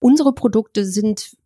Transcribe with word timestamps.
unsere 0.00 0.32
Produkte 0.32 0.84
sind 0.84 1.36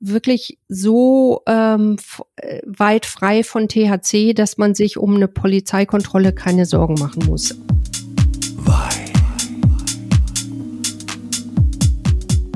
wirklich 0.00 0.58
so 0.68 1.42
ähm, 1.46 1.96
äh, 2.36 2.60
weit 2.64 3.06
frei 3.06 3.44
von 3.44 3.68
THC, 3.68 4.32
dass 4.34 4.58
man 4.58 4.74
sich 4.74 4.96
um 4.96 5.14
eine 5.14 5.28
Polizeikontrolle 5.28 6.32
keine 6.32 6.66
Sorgen 6.66 6.94
machen 6.94 7.24
muss. 7.26 7.54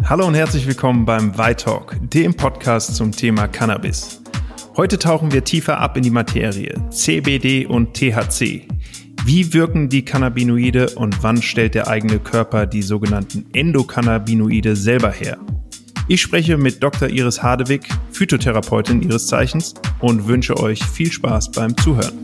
Hallo 0.04 0.26
und 0.26 0.34
herzlich 0.34 0.66
willkommen 0.66 1.04
beim 1.04 1.32
Talk, 1.32 1.96
dem 2.02 2.34
Podcast 2.34 2.96
zum 2.96 3.12
Thema 3.12 3.48
Cannabis. 3.48 4.20
Heute 4.76 4.98
tauchen 4.98 5.32
wir 5.32 5.44
tiefer 5.44 5.78
ab 5.78 5.96
in 5.96 6.02
die 6.02 6.10
Materie 6.10 6.74
CBD 6.90 7.66
und 7.66 7.94
THC. 7.94 8.68
Wie 9.24 9.54
wirken 9.54 9.88
die 9.88 10.04
Cannabinoide 10.04 10.90
und 10.96 11.22
wann 11.22 11.40
stellt 11.42 11.76
der 11.76 11.86
eigene 11.86 12.18
Körper 12.18 12.66
die 12.66 12.82
sogenannten 12.82 13.46
Endokannabinoide 13.52 14.74
selber 14.74 15.12
her? 15.12 15.38
Ich 16.08 16.20
spreche 16.20 16.56
mit 16.56 16.82
Dr. 16.82 17.08
Iris 17.08 17.40
Hadewig, 17.40 17.82
Phytotherapeutin 18.10 19.00
ihres 19.00 19.28
Zeichens 19.28 19.74
und 20.00 20.26
wünsche 20.26 20.58
euch 20.58 20.82
viel 20.82 21.12
Spaß 21.12 21.52
beim 21.52 21.76
Zuhören. 21.76 22.18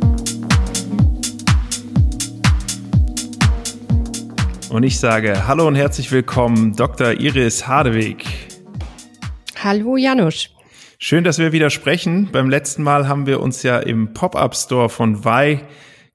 Und 4.69 4.83
ich 4.83 4.99
sage 4.99 5.47
Hallo 5.47 5.69
und 5.69 5.77
herzlich 5.77 6.11
willkommen, 6.11 6.75
Dr. 6.75 7.13
Iris 7.13 7.69
Hadewig. 7.69 8.25
Hallo 9.63 9.97
Janusz. 9.97 10.51
Schön, 10.99 11.23
dass 11.23 11.39
wir 11.39 11.53
wieder 11.53 11.71
sprechen. 11.71 12.29
Beim 12.33 12.51
letzten 12.51 12.83
Mal 12.83 13.07
haben 13.07 13.29
wir 13.29 13.39
uns 13.39 13.63
ja 13.63 13.79
im 13.79 14.15
Pop-up-Store 14.15 14.89
von 14.89 15.25
Vai 15.25 15.63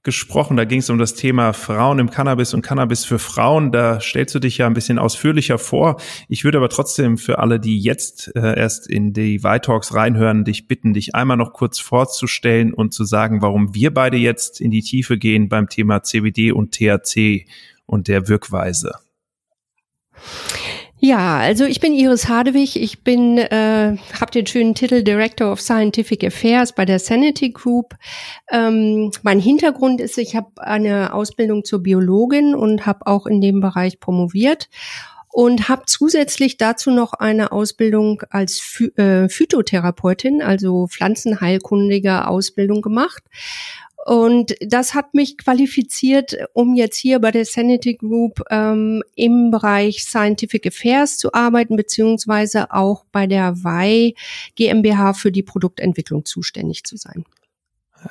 gesprochen. 0.04 0.56
Da 0.56 0.64
ging 0.64 0.78
es 0.78 0.90
um 0.90 0.98
das 0.98 1.14
Thema 1.14 1.52
Frauen 1.52 1.98
im 1.98 2.10
Cannabis 2.10 2.54
und 2.54 2.62
Cannabis 2.62 3.04
für 3.04 3.18
Frauen. 3.18 3.72
Da 3.72 4.00
stellst 4.00 4.34
du 4.34 4.38
dich 4.38 4.58
ja 4.58 4.66
ein 4.66 4.74
bisschen 4.74 4.98
ausführlicher 4.98 5.58
vor. 5.58 6.00
Ich 6.28 6.44
würde 6.44 6.58
aber 6.58 6.68
trotzdem 6.68 7.18
für 7.18 7.38
alle, 7.38 7.58
die 7.58 7.80
jetzt 7.80 8.30
äh, 8.36 8.56
erst 8.56 8.86
in 8.86 9.12
die 9.12 9.40
Talks 9.40 9.94
reinhören, 9.94 10.44
dich 10.44 10.68
bitten, 10.68 10.92
dich 10.92 11.14
einmal 11.14 11.36
noch 11.36 11.52
kurz 11.52 11.80
vorzustellen 11.80 12.72
und 12.72 12.92
zu 12.92 13.04
sagen, 13.04 13.42
warum 13.42 13.74
wir 13.74 13.92
beide 13.92 14.18
jetzt 14.18 14.60
in 14.60 14.70
die 14.70 14.82
Tiefe 14.82 15.18
gehen 15.18 15.48
beim 15.48 15.68
Thema 15.68 16.02
CBD 16.02 16.52
und 16.52 16.72
THC 16.72 17.46
und 17.86 18.08
der 18.08 18.28
Wirkweise. 18.28 18.92
Ja, 21.06 21.36
also 21.36 21.66
ich 21.66 21.80
bin 21.80 21.92
Iris 21.92 22.30
Hadewig. 22.30 22.76
Ich 22.76 23.04
bin, 23.04 23.36
äh, 23.36 23.94
habe 24.18 24.30
den 24.32 24.46
schönen 24.46 24.74
Titel 24.74 25.02
Director 25.02 25.52
of 25.52 25.60
Scientific 25.60 26.24
Affairs 26.24 26.74
bei 26.74 26.86
der 26.86 26.98
Sanity 26.98 27.50
Group. 27.50 27.94
Ähm, 28.50 29.10
mein 29.22 29.38
Hintergrund 29.38 30.00
ist, 30.00 30.16
ich 30.16 30.34
habe 30.34 30.48
eine 30.56 31.12
Ausbildung 31.12 31.62
zur 31.62 31.82
Biologin 31.82 32.54
und 32.54 32.86
habe 32.86 33.06
auch 33.06 33.26
in 33.26 33.42
dem 33.42 33.60
Bereich 33.60 34.00
promoviert 34.00 34.70
und 35.28 35.68
habe 35.68 35.82
zusätzlich 35.84 36.56
dazu 36.56 36.90
noch 36.90 37.12
eine 37.12 37.52
Ausbildung 37.52 38.22
als 38.30 38.60
Phy 38.60 38.86
äh, 38.96 39.28
Phytotherapeutin, 39.28 40.40
also 40.40 40.86
pflanzenheilkundige 40.86 42.26
Ausbildung 42.28 42.80
gemacht 42.80 43.24
und 44.04 44.54
das 44.60 44.92
hat 44.92 45.14
mich 45.14 45.38
qualifiziert, 45.38 46.36
um 46.52 46.74
jetzt 46.74 46.98
hier 46.98 47.20
bei 47.20 47.30
der 47.30 47.46
Sanity 47.46 47.94
Group 47.94 48.42
ähm, 48.50 49.02
im 49.14 49.50
Bereich 49.50 50.04
Scientific 50.04 50.66
Affairs 50.66 51.16
zu 51.16 51.32
arbeiten, 51.32 51.76
beziehungsweise 51.76 52.70
auch 52.70 53.06
bei 53.12 53.26
der 53.26 53.64
WEI 53.64 54.14
GmbH 54.56 55.14
für 55.14 55.32
die 55.32 55.42
Produktentwicklung 55.42 56.26
zuständig 56.26 56.84
zu 56.84 56.98
sein. 56.98 57.24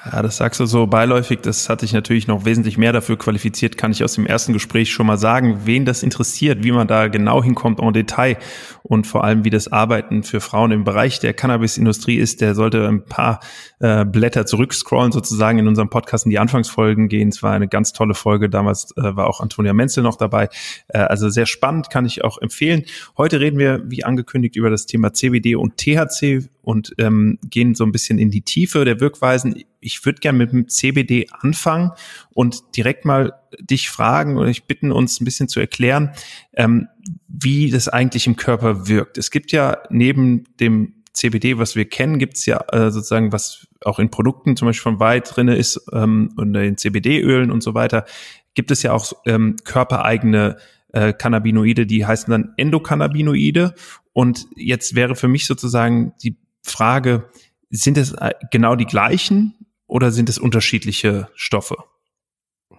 Ja, 0.06 0.24
das 0.24 0.38
sagst 0.38 0.60
du 0.60 0.66
so 0.66 0.88
beiläufig. 0.88 1.42
Das 1.42 1.70
hatte 1.70 1.86
ich 1.86 1.94
natürlich 1.94 2.28
noch 2.28 2.46
wesentlich 2.46 2.78
mehr 2.78 2.94
dafür 2.94 3.18
qualifiziert, 3.18 3.78
kann 3.78 3.92
ich 3.92 4.04
aus 4.04 4.14
dem 4.14 4.26
ersten 4.26 4.52
Gespräch 4.52 4.92
schon 4.92 5.06
mal 5.06 5.18
sagen. 5.18 5.62
Wen 5.66 5.86
das 5.86 6.02
interessiert, 6.02 6.64
wie 6.64 6.72
man 6.72 6.88
da 6.88 7.10
genau 7.10 7.44
hinkommt 7.44 7.80
en 7.80 7.94
Detail 7.94 8.38
und 8.82 9.06
vor 9.06 9.24
allem, 9.24 9.46
wie 9.46 9.52
das 9.52 9.72
Arbeiten 9.72 10.24
für 10.24 10.42
Frauen 10.42 10.72
im 10.72 10.84
Bereich 10.84 11.20
der 11.20 11.34
Cannabisindustrie 11.34 12.18
ist, 12.18 12.42
der 12.42 12.56
sollte 12.56 12.88
ein 12.88 13.06
paar 13.06 13.40
äh, 13.80 14.04
Blätter 14.04 14.46
zurückscrollen, 14.48 15.12
sozusagen 15.12 15.60
in 15.60 15.68
unserem 15.68 15.90
Podcast 15.90 16.26
in 16.26 16.32
die 16.32 16.40
Anfangsfolgen 16.40 17.08
gehen. 17.08 17.30
Es 17.30 17.44
war 17.44 17.54
eine 17.54 17.68
ganz 17.68 17.94
tolle 17.94 18.16
Folge. 18.16 18.50
Damals 18.50 18.94
äh, 18.98 19.16
war 19.16 19.28
auch 19.28 19.42
Antonia 19.42 19.74
Menzel 19.74 20.04
noch 20.04 20.18
dabei. 20.18 20.50
Äh, 20.88 21.00
also 21.00 21.30
sehr 21.30 21.46
spannend, 21.46 21.92
kann 21.92 22.06
ich 22.06 22.24
auch 22.24 22.40
empfehlen. 22.40 22.84
Heute 23.16 23.40
reden 23.40 23.60
wir, 23.60 23.84
wie 23.86 24.04
angekündigt, 24.04 24.56
über 24.56 24.72
das 24.72 24.88
Thema 24.88 25.14
CBD 25.14 25.56
und 25.56 25.78
THC 25.78 26.50
und 26.64 26.96
ähm, 26.98 27.38
gehen 27.44 27.76
so 27.76 27.84
ein 27.84 27.92
bisschen 27.92 28.18
in 28.18 28.32
die 28.32 28.42
Tiefe 28.42 28.86
der 28.86 29.00
Wirkweisen. 29.00 29.64
Ich 29.82 30.04
würde 30.06 30.22
gerne 30.22 30.38
mit 30.38 30.54
dem 30.54 30.70
CBD 30.70 31.28
anfangen 31.32 31.92
und 32.32 32.76
direkt 32.78 33.06
mal 33.06 33.34
dich 33.60 33.90
fragen 33.90 34.38
oder 34.38 34.48
ich 34.48 34.64
bitten 34.64 34.92
uns 34.92 35.20
ein 35.20 35.26
bisschen 35.26 35.50
zu 35.50 35.60
erklären, 35.60 36.12
ähm, 36.54 36.88
wie 37.28 37.70
das 37.70 37.90
eigentlich 37.90 38.28
im 38.28 38.38
Körper 38.38 38.88
wirkt. 38.88 39.18
Es 39.18 39.30
gibt 39.30 39.52
ja 39.52 39.80
neben 39.90 40.46
dem 40.62 40.94
CBD, 41.12 41.58
was 41.58 41.76
wir 41.76 41.86
kennen, 41.86 42.18
gibt 42.18 42.38
es 42.38 42.46
ja 42.46 42.64
äh, 42.72 42.90
sozusagen, 42.90 43.34
was 43.34 43.68
auch 43.82 44.00
in 44.00 44.10
Produkten 44.10 44.56
zum 44.56 44.68
Beispiel 44.68 44.92
von 44.94 45.00
Weit 45.02 45.36
drinne 45.36 45.56
ist 45.58 45.80
ähm, 45.92 46.32
und 46.38 46.56
in 46.56 46.78
CBD-Ölen 46.78 47.52
und 47.52 47.62
so 47.62 47.74
weiter, 47.74 48.06
gibt 48.54 48.72
es 48.72 48.84
ja 48.84 48.94
auch 48.94 49.12
ähm, 49.26 49.58
körpereigene 49.66 50.58
äh, 50.94 51.12
Cannabinoide, 51.12 51.86
die 51.86 52.06
heißen 52.06 52.32
dann 52.32 52.54
Endokannabinoide. 52.56 53.76
Und 54.14 54.46
jetzt 54.56 54.96
wäre 54.96 55.16
für 55.16 55.28
mich 55.28 55.46
sozusagen 55.46 56.14
die 56.24 56.38
Frage, 56.64 57.30
sind 57.70 57.98
es 57.98 58.14
äh, 58.14 58.32
genau 58.52 58.76
die 58.76 58.86
gleichen 58.86 59.56
oder 59.88 60.12
sind 60.12 60.30
es 60.30 60.38
unterschiedliche 60.38 61.30
Stoffe? 61.36 61.76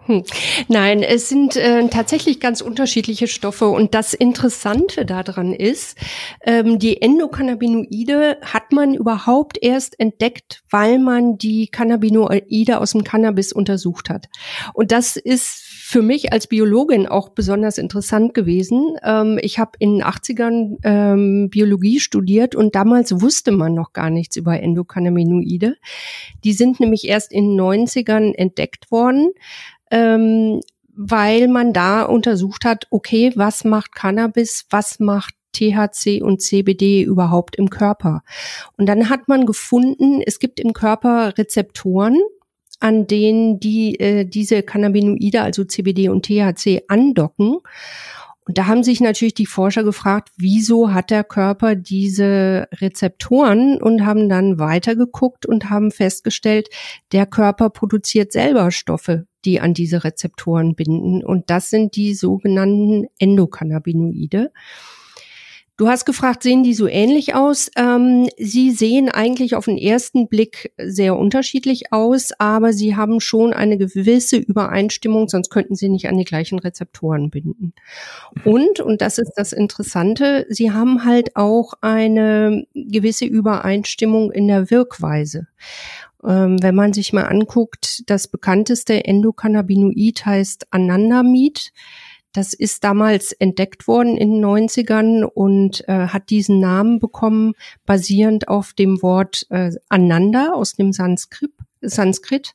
Hm. 0.07 0.23
Nein, 0.69 1.03
es 1.03 1.31
sind 1.31 1.57
äh, 1.57 1.89
tatsächlich 1.89 2.39
ganz 2.39 2.61
unterschiedliche 2.61 3.27
Stoffe 3.27 3.69
und 3.69 3.95
das 3.95 4.13
Interessante 4.13 5.07
daran 5.07 5.55
ist, 5.55 5.97
ähm, 6.45 6.79
die 6.79 7.01
Endokannabinoide 7.01 8.39
hat 8.43 8.73
man 8.73 8.95
überhaupt 8.95 9.57
erst 9.63 9.99
entdeckt, 9.99 10.63
weil 10.69 10.99
man 10.99 11.39
die 11.39 11.69
Cannabinoide 11.69 12.81
aus 12.81 12.93
dem 12.93 13.03
Cannabis 13.03 13.53
untersucht 13.53 14.11
hat. 14.11 14.27
Und 14.75 14.93
das 14.93 15.17
ist 15.17 15.63
für 15.87 16.01
mich 16.01 16.33
als 16.33 16.47
Biologin 16.47 17.07
auch 17.07 17.29
besonders 17.29 17.77
interessant 17.77 18.33
gewesen. 18.33 18.97
Ähm, 19.05 19.39
ich 19.43 19.59
habe 19.59 19.73
in 19.79 19.99
den 19.99 20.03
80ern 20.03 20.79
ähm, 20.83 21.51
Biologie 21.51 22.01
studiert 22.01 22.55
und 22.55 22.75
damals 22.75 23.21
wusste 23.21 23.53
man 23.53 23.75
noch 23.75 23.93
gar 23.93 24.09
nichts 24.09 24.37
über 24.37 24.59
Endokannabinoide. 24.59 25.77
Die 26.43 26.55
sind 26.55 26.81
nämlich 26.81 27.07
erst 27.07 27.33
in 27.33 27.51
den 27.51 27.61
90ern 27.61 28.35
entdeckt 28.35 28.91
worden 28.91 29.29
ähm, 29.91 30.63
weil 30.97 31.49
man 31.49 31.73
da 31.73 32.03
untersucht 32.03 32.65
hat, 32.65 32.87
okay, 32.91 33.33
was 33.35 33.65
macht 33.65 33.95
Cannabis, 33.95 34.67
was 34.71 35.01
macht 35.01 35.35
THC 35.53 36.23
und 36.23 36.41
CBD 36.41 37.03
überhaupt 37.03 37.57
im 37.57 37.69
Körper? 37.69 38.23
Und 38.79 38.87
dann 38.87 39.11
hat 39.11 39.29
man 39.29 39.45
gefunden, 39.45 40.23
es 40.25 40.39
gibt 40.39 40.61
im 40.61 40.73
Körper 40.73 41.37
Rezeptoren, 41.37 42.17
an 42.85 43.07
denen 43.07 43.61
die 43.61 43.99
äh, 43.99 44.27
diese 44.27 44.63
Cannabinoide, 44.63 45.41
also 45.41 45.65
CBD 45.65 46.11
und 46.11 46.27
THC, 46.27 46.83
andocken. 46.87 47.61
Und 48.47 48.59
da 48.59 48.67
haben 48.67 48.85
sich 48.85 49.01
natürlich 49.01 49.33
die 49.33 49.47
Forscher 49.47 49.85
gefragt, 49.85 50.29
wieso 50.37 50.93
hat 50.93 51.09
der 51.09 51.25
Körper 51.25 51.77
diese 51.77 52.69
Rezeptoren 52.75 53.81
und 53.81 54.05
haben 54.05 54.29
dann 54.29 54.59
weitergeguckt 54.59 55.47
und 55.47 55.71
haben 55.71 55.93
festgestellt, 55.93 56.69
der 57.13 57.25
Körper 57.25 57.71
produziert 57.71 58.33
selber 58.33 58.71
Stoffe, 58.71 59.27
die 59.47 59.61
an 59.63 59.73
diese 59.73 60.05
Rezeptoren 60.05 60.75
binden. 60.75 61.25
Und 61.25 61.49
das 61.49 61.71
sind 61.71 61.97
die 61.97 62.13
sogenannten 62.13 63.07
Endokannabinoide. 63.19 64.53
Du 65.77 65.89
hast 65.89 66.05
gefragt, 66.05 66.45
sehen 66.45 66.63
die 66.63 66.73
so 66.73 66.87
ähnlich 66.87 67.35
aus? 67.35 67.69
Ähm, 67.75 68.29
sie 68.39 68.71
sehen 68.71 69.09
eigentlich 69.09 69.57
auf 69.57 69.65
den 69.65 69.77
ersten 69.77 70.29
Blick 70.29 70.73
sehr 70.79 71.17
unterschiedlich 71.17 71.93
aus, 71.93 72.31
aber 72.39 72.73
sie 72.73 72.95
haben 72.95 73.19
schon 73.19 73.53
eine 73.53 73.77
gewisse 73.77 74.37
Übereinstimmung, 74.37 75.29
sonst 75.29 75.51
könnten 75.51 75.75
sie 75.75 75.89
nicht 75.89 76.07
an 76.07 76.17
die 76.17 76.25
gleichen 76.25 76.61
Rezeptoren 76.61 77.29
binden. 77.31 77.73
Und, 78.45 78.79
und 78.79 79.01
das 79.01 79.19
ist 79.19 79.33
das 79.35 79.53
Interessante, 79.53 80.47
sie 80.49 80.71
haben 80.71 81.05
halt 81.05 81.35
auch 81.35 81.75
eine 81.81 82.65
gewisse 82.75 83.25
Übereinstimmung 83.25 84.31
in 84.31 84.47
der 84.47 84.71
Wirkweise. 84.71 85.49
Ähm, 86.25 86.63
wenn 86.63 86.77
man 86.77 86.93
sich 86.93 87.13
mal 87.13 87.25
anguckt, 87.25 88.09
das 88.09 88.29
bekannteste 88.29 89.05
Endokannabinoid 89.05 90.25
heißt 90.25 90.69
Anandamid. 90.71 91.73
Das 92.35 92.53
ist 92.53 92.83
damals 92.83 93.33
entdeckt 93.33 93.87
worden 93.87 94.17
in 94.17 94.33
den 94.33 94.45
90ern 94.45 95.23
und 95.23 95.89
äh, 95.89 96.09
hat 96.09 96.31
diesen 96.31 96.59
Namen 96.59 96.99
bekommen, 96.99 97.55
basierend 97.87 98.49
auf 98.49 98.73
dem 98.73 99.01
Wort 99.03 99.47
äh, 99.51 99.71
Ananda 99.89 100.53
aus 100.53 100.75
dem 100.75 100.93
Sanskrit, 100.93 101.53
Sanskrit. 101.81 102.55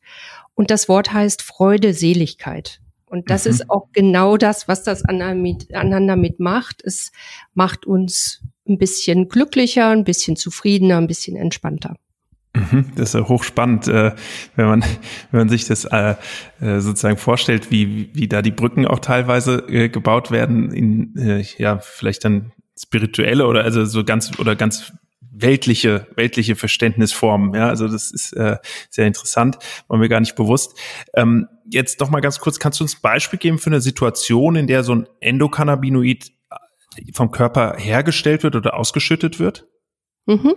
Und 0.53 0.69
das 0.69 0.89
Wort 0.89 1.13
heißt 1.13 1.41
Freude, 1.41 1.93
Seligkeit. 1.93 2.81
Und 3.05 3.29
das 3.29 3.45
mhm. 3.45 3.51
ist 3.51 3.69
auch 3.69 3.87
genau 3.93 4.35
das, 4.35 4.67
was 4.67 4.83
das 4.83 5.03
Ananda 5.05 6.15
mit 6.17 6.39
macht. 6.41 6.83
Es 6.83 7.13
macht 7.53 7.85
uns 7.85 8.41
ein 8.67 8.77
bisschen 8.77 9.29
glücklicher, 9.29 9.89
ein 9.89 10.03
bisschen 10.03 10.35
zufriedener, 10.35 10.97
ein 10.97 11.07
bisschen 11.07 11.37
entspannter. 11.37 11.95
Mhm, 12.53 12.91
das 12.95 13.09
ist 13.09 13.13
ja 13.13 13.27
hochspannend, 13.27 13.87
äh, 13.87 14.13
wenn 14.55 14.65
man 14.65 14.81
wenn 15.31 15.41
man 15.41 15.49
sich 15.49 15.65
das 15.65 15.85
äh, 15.85 16.15
äh, 16.59 16.79
sozusagen 16.79 17.17
vorstellt, 17.17 17.71
wie 17.71 18.09
wie 18.13 18.27
da 18.27 18.41
die 18.41 18.51
Brücken 18.51 18.87
auch 18.87 18.99
teilweise 18.99 19.61
gebaut 19.89 20.31
werden 20.31 20.71
in 20.71 21.43
ja 21.57 21.77
vielleicht 21.77 22.25
dann 22.25 22.51
spirituelle 22.77 23.45
oder 23.45 23.63
also 23.63 23.85
so 23.85 24.03
ganz 24.03 24.39
oder 24.39 24.55
ganz 24.55 24.93
weltliche, 25.31 26.07
weltliche 26.15 26.55
Verständnisformen. 26.55 27.53
Ja, 27.53 27.69
also 27.69 27.87
das 27.87 28.11
ist 28.11 28.29
sehr 28.29 29.07
interessant, 29.07 29.57
war 29.87 29.97
mir 29.97 30.09
gar 30.09 30.19
nicht 30.19 30.35
bewusst. 30.35 30.77
Ähm, 31.15 31.47
jetzt 31.69 31.99
noch 31.99 32.09
mal 32.09 32.19
ganz 32.19 32.39
kurz, 32.39 32.59
kannst 32.59 32.79
du 32.79 32.83
uns 32.83 32.95
ein 32.95 33.01
Beispiel 33.01 33.39
geben 33.39 33.57
für 33.57 33.69
eine 33.69 33.79
Situation, 33.79 34.55
in 34.55 34.67
der 34.67 34.83
so 34.83 34.95
ein 34.95 35.07
Endokannabinoid 35.21 36.31
vom 37.13 37.31
Körper 37.31 37.75
hergestellt 37.77 38.43
wird 38.43 38.55
oder 38.55 38.73
ausgeschüttet 38.75 39.39
wird? 39.39 39.67
Mhm. 40.29 40.53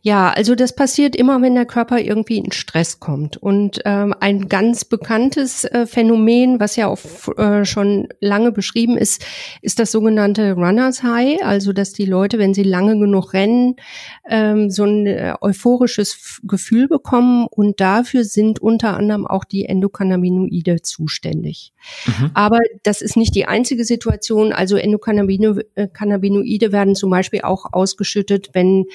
Ja, 0.00 0.30
also 0.30 0.54
das 0.54 0.74
passiert 0.74 1.14
immer, 1.14 1.42
wenn 1.42 1.54
der 1.54 1.66
Körper 1.66 2.00
irgendwie 2.00 2.38
in 2.38 2.50
Stress 2.50 2.98
kommt. 2.98 3.36
Und 3.36 3.82
ähm, 3.84 4.14
ein 4.20 4.48
ganz 4.48 4.86
bekanntes 4.86 5.64
äh, 5.64 5.84
Phänomen, 5.86 6.60
was 6.60 6.76
ja 6.76 6.86
auch 6.86 6.98
äh, 7.36 7.66
schon 7.66 8.08
lange 8.20 8.52
beschrieben 8.52 8.96
ist, 8.96 9.22
ist 9.60 9.78
das 9.78 9.92
sogenannte 9.92 10.54
Runners 10.54 11.02
High. 11.02 11.42
Also 11.42 11.74
dass 11.74 11.92
die 11.92 12.06
Leute, 12.06 12.38
wenn 12.38 12.54
sie 12.54 12.62
lange 12.62 12.98
genug 12.98 13.34
rennen, 13.34 13.76
ähm, 14.30 14.70
so 14.70 14.84
ein 14.84 15.06
äh, 15.06 15.34
euphorisches 15.42 16.40
Gefühl 16.44 16.88
bekommen. 16.88 17.46
Und 17.50 17.80
dafür 17.80 18.24
sind 18.24 18.60
unter 18.60 18.96
anderem 18.96 19.26
auch 19.26 19.44
die 19.44 19.66
Endokannabinoide 19.66 20.80
zuständig. 20.80 21.74
Mhm. 22.06 22.30
Aber 22.32 22.60
das 22.82 23.02
ist 23.02 23.18
nicht 23.18 23.34
die 23.34 23.44
einzige 23.44 23.84
Situation. 23.84 24.54
Also 24.54 24.78
Endokannabinoide 24.78 25.60
äh, 25.74 26.72
werden 26.72 26.94
zum 26.94 27.10
Beispiel 27.10 27.42
auch 27.42 27.66
ausgeschüttet, 27.74 28.48
wenn 28.54 28.86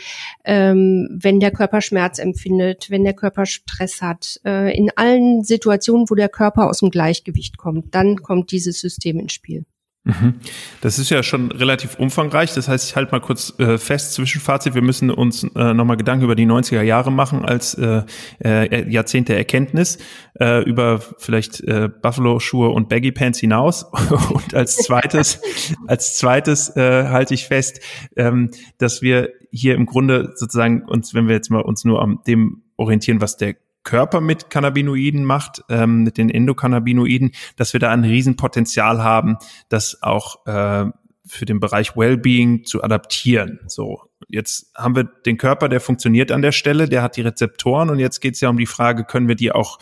ähm, 0.43 1.07
wenn 1.11 1.39
der 1.39 1.51
Körper 1.51 1.81
Schmerz 1.81 2.19
empfindet, 2.19 2.89
wenn 2.89 3.03
der 3.03 3.13
Körper 3.13 3.45
Stress 3.45 4.01
hat, 4.01 4.39
äh, 4.45 4.75
in 4.75 4.91
allen 4.95 5.43
Situationen, 5.43 6.09
wo 6.09 6.15
der 6.15 6.29
Körper 6.29 6.69
aus 6.69 6.79
dem 6.79 6.89
Gleichgewicht 6.89 7.57
kommt, 7.57 7.93
dann 7.95 8.17
kommt 8.17 8.51
dieses 8.51 8.79
System 8.79 9.19
ins 9.19 9.33
Spiel. 9.33 9.65
Mhm. 10.07 10.35
Das 10.79 10.99
ist 10.99 11.09
ja 11.09 11.21
schon 11.21 11.51
relativ 11.51 11.95
umfangreich. 11.95 12.53
Das 12.53 12.69
heißt, 12.69 12.89
ich 12.89 12.95
halte 12.95 13.11
mal 13.11 13.19
kurz 13.19 13.53
äh, 13.59 13.77
fest, 13.77 14.13
Zwischenfazit, 14.13 14.73
wir 14.73 14.81
müssen 14.81 15.11
uns 15.11 15.43
äh, 15.43 15.73
nochmal 15.73 15.97
Gedanken 15.97 16.23
über 16.23 16.35
die 16.35 16.45
90er 16.45 16.81
Jahre 16.81 17.11
machen 17.11 17.43
als 17.43 17.73
äh, 17.73 18.03
äh, 18.41 18.89
Jahrzehnt 18.89 19.27
der 19.27 19.37
Erkenntnis, 19.37 19.97
äh, 20.39 20.63
über 20.63 21.01
vielleicht 21.17 21.59
äh, 21.61 21.89
Buffalo-Schuhe 22.01 22.69
und 22.69 22.87
Baggy 22.87 23.11
Pants 23.11 23.39
hinaus. 23.39 23.83
und 24.29 24.55
als 24.55 24.77
zweites, 24.77 25.41
als 25.87 26.17
zweites 26.17 26.73
äh, 26.77 27.09
halte 27.09 27.33
ich 27.33 27.45
fest, 27.45 27.81
ähm, 28.15 28.51
dass 28.77 29.01
wir 29.01 29.31
hier 29.51 29.75
im 29.75 29.85
Grunde 29.85 30.31
sozusagen 30.35 30.83
uns, 30.83 31.13
wenn 31.13 31.27
wir 31.27 31.35
jetzt 31.35 31.51
mal 31.51 31.61
uns 31.61 31.83
nur 31.83 32.01
am 32.01 32.21
dem 32.25 32.63
orientieren, 32.77 33.19
was 33.19 33.35
der 33.35 33.55
Körper 33.87 34.19
mit 34.19 34.49
Cannabinoiden 34.49 35.23
macht, 35.23 35.63
ähm, 35.69 36.03
mit 36.03 36.17
den 36.17 36.29
Endokannabinoiden, 36.29 37.31
dass 37.55 37.71
wir 37.71 37.79
da 37.79 37.89
ein 37.89 38.03
Riesenpotenzial 38.03 39.01
haben, 39.01 39.37
das 39.69 40.03
auch 40.03 40.45
äh, 40.45 40.91
für 41.25 41.45
den 41.45 41.61
Bereich 41.61 41.95
Wellbeing 41.95 42.65
zu 42.65 42.83
adaptieren. 42.83 43.61
So, 43.67 44.01
jetzt 44.27 44.71
haben 44.75 44.97
wir 44.97 45.05
den 45.05 45.37
Körper, 45.37 45.69
der 45.69 45.79
funktioniert 45.79 46.33
an 46.33 46.41
der 46.41 46.51
Stelle, 46.51 46.89
der 46.89 47.01
hat 47.01 47.15
die 47.15 47.21
Rezeptoren 47.21 47.89
und 47.89 47.99
jetzt 47.99 48.19
geht 48.19 48.33
es 48.33 48.41
ja 48.41 48.49
um 48.49 48.57
die 48.57 48.65
Frage, 48.65 49.05
können 49.05 49.29
wir 49.29 49.35
die 49.35 49.53
auch 49.53 49.79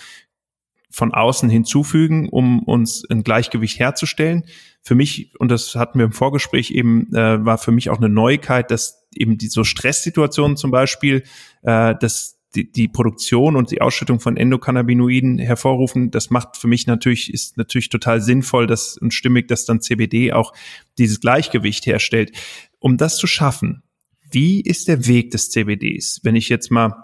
von 0.91 1.11
außen 1.11 1.49
hinzufügen, 1.49 2.29
um 2.29 2.61
uns 2.61 3.03
ein 3.09 3.23
Gleichgewicht 3.23 3.79
herzustellen. 3.79 4.45
Für 4.83 4.93
mich, 4.93 5.33
und 5.39 5.49
das 5.49 5.73
hatten 5.73 5.97
wir 5.97 6.05
im 6.05 6.13
Vorgespräch 6.13 6.69
eben, 6.69 7.11
äh, 7.15 7.43
war 7.43 7.57
für 7.57 7.71
mich 7.71 7.89
auch 7.89 7.97
eine 7.97 8.07
Neuigkeit, 8.09 8.69
dass 8.69 9.03
eben 9.15 9.39
die 9.39 9.47
so 9.47 9.63
Stresssituationen 9.63 10.57
zum 10.57 10.69
Beispiel, 10.69 11.23
äh, 11.63 11.95
dass 11.99 12.37
die, 12.55 12.71
die 12.71 12.87
Produktion 12.87 13.55
und 13.55 13.71
die 13.71 13.81
Ausschüttung 13.81 14.19
von 14.19 14.37
Endokannabinoiden 14.37 15.37
hervorrufen, 15.39 16.11
das 16.11 16.29
macht 16.29 16.57
für 16.57 16.67
mich 16.67 16.87
natürlich, 16.87 17.33
ist 17.33 17.57
natürlich 17.57 17.89
total 17.89 18.21
sinnvoll 18.21 18.67
dass, 18.67 18.97
und 18.97 19.13
stimmig, 19.13 19.47
dass 19.47 19.65
dann 19.65 19.81
CBD 19.81 20.33
auch 20.33 20.53
dieses 20.97 21.19
Gleichgewicht 21.19 21.85
herstellt. 21.85 22.31
Um 22.79 22.97
das 22.97 23.17
zu 23.17 23.27
schaffen, 23.27 23.83
wie 24.31 24.61
ist 24.61 24.87
der 24.87 25.07
Weg 25.07 25.31
des 25.31 25.49
CBDs? 25.51 26.21
Wenn 26.23 26.35
ich 26.35 26.49
jetzt 26.49 26.71
mal 26.71 26.95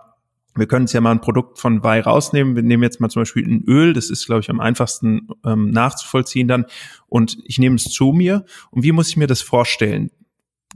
wir 0.56 0.68
können 0.68 0.86
es 0.86 0.94
ja 0.94 1.00
mal 1.00 1.12
ein 1.12 1.22
Produkt 1.22 1.60
von 1.60 1.82
Wei 1.84 2.02
rausnehmen. 2.02 2.56
Wir 2.56 2.64
nehmen 2.64 2.84
jetzt 2.84 3.00
mal 3.00 3.10
zum 3.10 3.22
Beispiel 3.22 3.48
ein 3.48 3.64
Öl, 3.68 3.94
das 3.94 4.10
ist, 4.10 4.26
glaube 4.26 4.42
ich, 4.42 4.50
am 4.50 4.60
einfachsten 4.60 5.30
ähm, 5.46 5.72
nachzuvollziehen 5.72 6.48
dann. 6.48 6.66
Und 7.08 7.38
ich 7.46 7.58
nehme 7.58 7.78
es 7.78 7.86
zu 7.86 8.12
mir. 8.12 8.46
Und 8.70 8.84
wie 8.84 8.92
muss 8.92 9.08
ich 9.10 9.18
mir 9.18 9.28
das 9.28 9.42
vorstellen? 9.42 10.12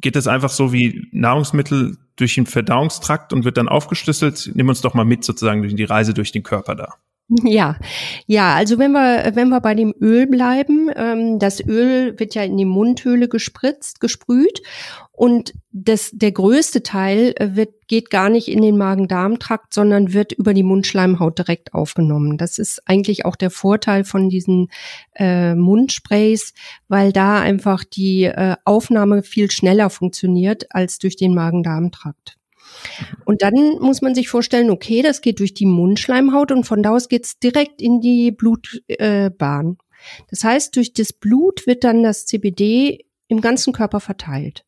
Geht 0.01 0.15
das 0.15 0.27
einfach 0.27 0.49
so 0.49 0.73
wie 0.73 1.07
Nahrungsmittel 1.11 1.97
durch 2.15 2.35
den 2.35 2.45
Verdauungstrakt 2.45 3.33
und 3.33 3.45
wird 3.45 3.57
dann 3.57 3.69
aufgeschlüsselt? 3.69 4.51
Nimm 4.53 4.69
uns 4.69 4.81
doch 4.81 4.93
mal 4.93 5.05
mit 5.05 5.23
sozusagen 5.23 5.61
durch 5.61 5.75
die 5.75 5.83
Reise 5.83 6.13
durch 6.13 6.31
den 6.31 6.43
Körper 6.43 6.75
da. 6.75 6.95
Ja, 7.27 7.77
ja, 8.27 8.53
also 8.53 8.77
wenn 8.77 8.91
wir, 8.91 9.31
wenn 9.33 9.49
wir 9.49 9.59
bei 9.59 9.73
dem 9.73 9.95
Öl 9.99 10.27
bleiben, 10.27 10.91
ähm, 10.95 11.39
das 11.39 11.59
Öl 11.59 12.19
wird 12.19 12.35
ja 12.35 12.43
in 12.43 12.55
die 12.55 12.65
Mundhöhle 12.65 13.27
gespritzt, 13.27 13.99
gesprüht 13.99 14.61
und 15.11 15.55
das, 15.71 16.11
der 16.13 16.31
größte 16.31 16.83
Teil 16.83 17.33
äh, 17.37 17.55
wird, 17.55 17.87
geht 17.87 18.11
gar 18.11 18.29
nicht 18.29 18.47
in 18.47 18.61
den 18.61 18.77
Magen-Darm-Trakt, 18.77 19.73
sondern 19.73 20.13
wird 20.13 20.33
über 20.33 20.53
die 20.53 20.61
Mundschleimhaut 20.61 21.39
direkt 21.39 21.73
aufgenommen. 21.73 22.37
Das 22.37 22.59
ist 22.59 22.87
eigentlich 22.87 23.25
auch 23.25 23.35
der 23.35 23.49
Vorteil 23.49 24.03
von 24.03 24.29
diesen 24.29 24.67
äh, 25.15 25.55
Mundsprays, 25.55 26.53
weil 26.89 27.11
da 27.11 27.39
einfach 27.41 27.83
die 27.83 28.25
äh, 28.25 28.55
Aufnahme 28.65 29.23
viel 29.23 29.49
schneller 29.49 29.89
funktioniert 29.89 30.67
als 30.69 30.99
durch 30.99 31.15
den 31.15 31.33
Magen-Darm-Trakt. 31.33 32.37
Und 33.25 33.41
dann 33.41 33.53
muss 33.79 34.01
man 34.01 34.15
sich 34.15 34.29
vorstellen, 34.29 34.69
okay, 34.69 35.01
das 35.01 35.21
geht 35.21 35.39
durch 35.39 35.53
die 35.53 35.65
Mundschleimhaut 35.65 36.51
und 36.51 36.65
von 36.65 36.83
da 36.83 36.91
aus 36.91 37.09
geht's 37.09 37.39
direkt 37.39 37.81
in 37.81 38.01
die 38.01 38.31
Blutbahn. 38.31 39.77
Äh, 39.77 39.83
das 40.29 40.43
heißt, 40.43 40.75
durch 40.75 40.93
das 40.93 41.13
Blut 41.13 41.65
wird 41.67 41.83
dann 41.83 42.03
das 42.03 42.25
CBD 42.25 43.05
im 43.27 43.41
ganzen 43.41 43.73
Körper 43.73 43.99
verteilt. 43.99 44.65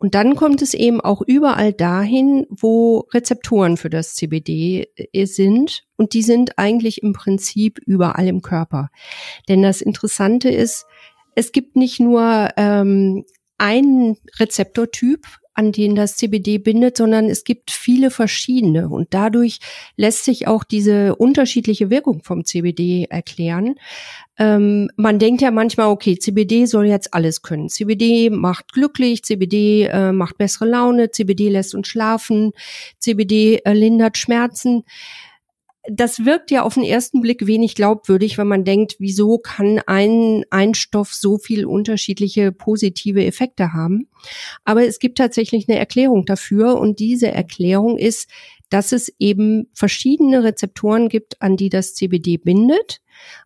Und 0.00 0.14
dann 0.14 0.36
kommt 0.36 0.62
es 0.62 0.74
eben 0.74 1.00
auch 1.00 1.22
überall 1.22 1.72
dahin, 1.72 2.46
wo 2.50 3.08
Rezeptoren 3.12 3.76
für 3.76 3.90
das 3.90 4.14
CBD 4.14 4.86
äh, 4.94 5.24
sind. 5.24 5.84
Und 5.96 6.12
die 6.14 6.22
sind 6.22 6.56
eigentlich 6.56 7.02
im 7.02 7.12
Prinzip 7.12 7.80
überall 7.84 8.28
im 8.28 8.40
Körper. 8.40 8.90
Denn 9.48 9.62
das 9.62 9.80
Interessante 9.80 10.50
ist, 10.50 10.86
es 11.34 11.50
gibt 11.50 11.74
nicht 11.74 11.98
nur 11.98 12.50
ähm, 12.56 13.24
einen 13.58 14.16
Rezeptortyp, 14.38 15.26
an 15.58 15.72
denen 15.72 15.96
das 15.96 16.16
CBD 16.16 16.58
bindet, 16.58 16.96
sondern 16.96 17.24
es 17.28 17.42
gibt 17.42 17.72
viele 17.72 18.12
verschiedene. 18.12 18.88
Und 18.88 19.08
dadurch 19.10 19.58
lässt 19.96 20.24
sich 20.24 20.46
auch 20.46 20.62
diese 20.62 21.16
unterschiedliche 21.16 21.90
Wirkung 21.90 22.22
vom 22.22 22.44
CBD 22.44 23.06
erklären. 23.10 23.74
Ähm, 24.38 24.88
man 24.94 25.18
denkt 25.18 25.42
ja 25.42 25.50
manchmal, 25.50 25.88
okay, 25.88 26.16
CBD 26.16 26.66
soll 26.66 26.86
jetzt 26.86 27.12
alles 27.12 27.42
können. 27.42 27.68
CBD 27.68 28.30
macht 28.30 28.72
glücklich, 28.72 29.24
CBD 29.24 29.86
äh, 29.86 30.12
macht 30.12 30.38
bessere 30.38 30.66
Laune, 30.66 31.10
CBD 31.10 31.48
lässt 31.48 31.74
uns 31.74 31.88
schlafen, 31.88 32.52
CBD 33.00 33.60
äh, 33.64 33.72
lindert 33.72 34.16
Schmerzen 34.16 34.84
das 35.90 36.24
wirkt 36.24 36.50
ja 36.50 36.62
auf 36.62 36.74
den 36.74 36.82
ersten 36.82 37.20
Blick 37.20 37.46
wenig 37.46 37.74
glaubwürdig, 37.74 38.36
wenn 38.36 38.46
man 38.46 38.64
denkt, 38.64 38.96
wieso 38.98 39.38
kann 39.38 39.80
ein, 39.86 40.44
ein 40.50 40.74
Stoff 40.74 41.14
so 41.14 41.38
viel 41.38 41.64
unterschiedliche 41.64 42.52
positive 42.52 43.24
Effekte 43.24 43.72
haben. 43.72 44.08
Aber 44.64 44.84
es 44.84 44.98
gibt 44.98 45.18
tatsächlich 45.18 45.68
eine 45.68 45.78
Erklärung 45.78 46.26
dafür 46.26 46.78
und 46.78 46.98
diese 46.98 47.28
Erklärung 47.28 47.96
ist, 47.96 48.28
dass 48.70 48.92
es 48.92 49.12
eben 49.18 49.68
verschiedene 49.72 50.44
Rezeptoren 50.44 51.08
gibt, 51.08 51.40
an 51.40 51.56
die 51.56 51.70
das 51.70 51.94
CBD 51.94 52.36
bindet, 52.36 53.00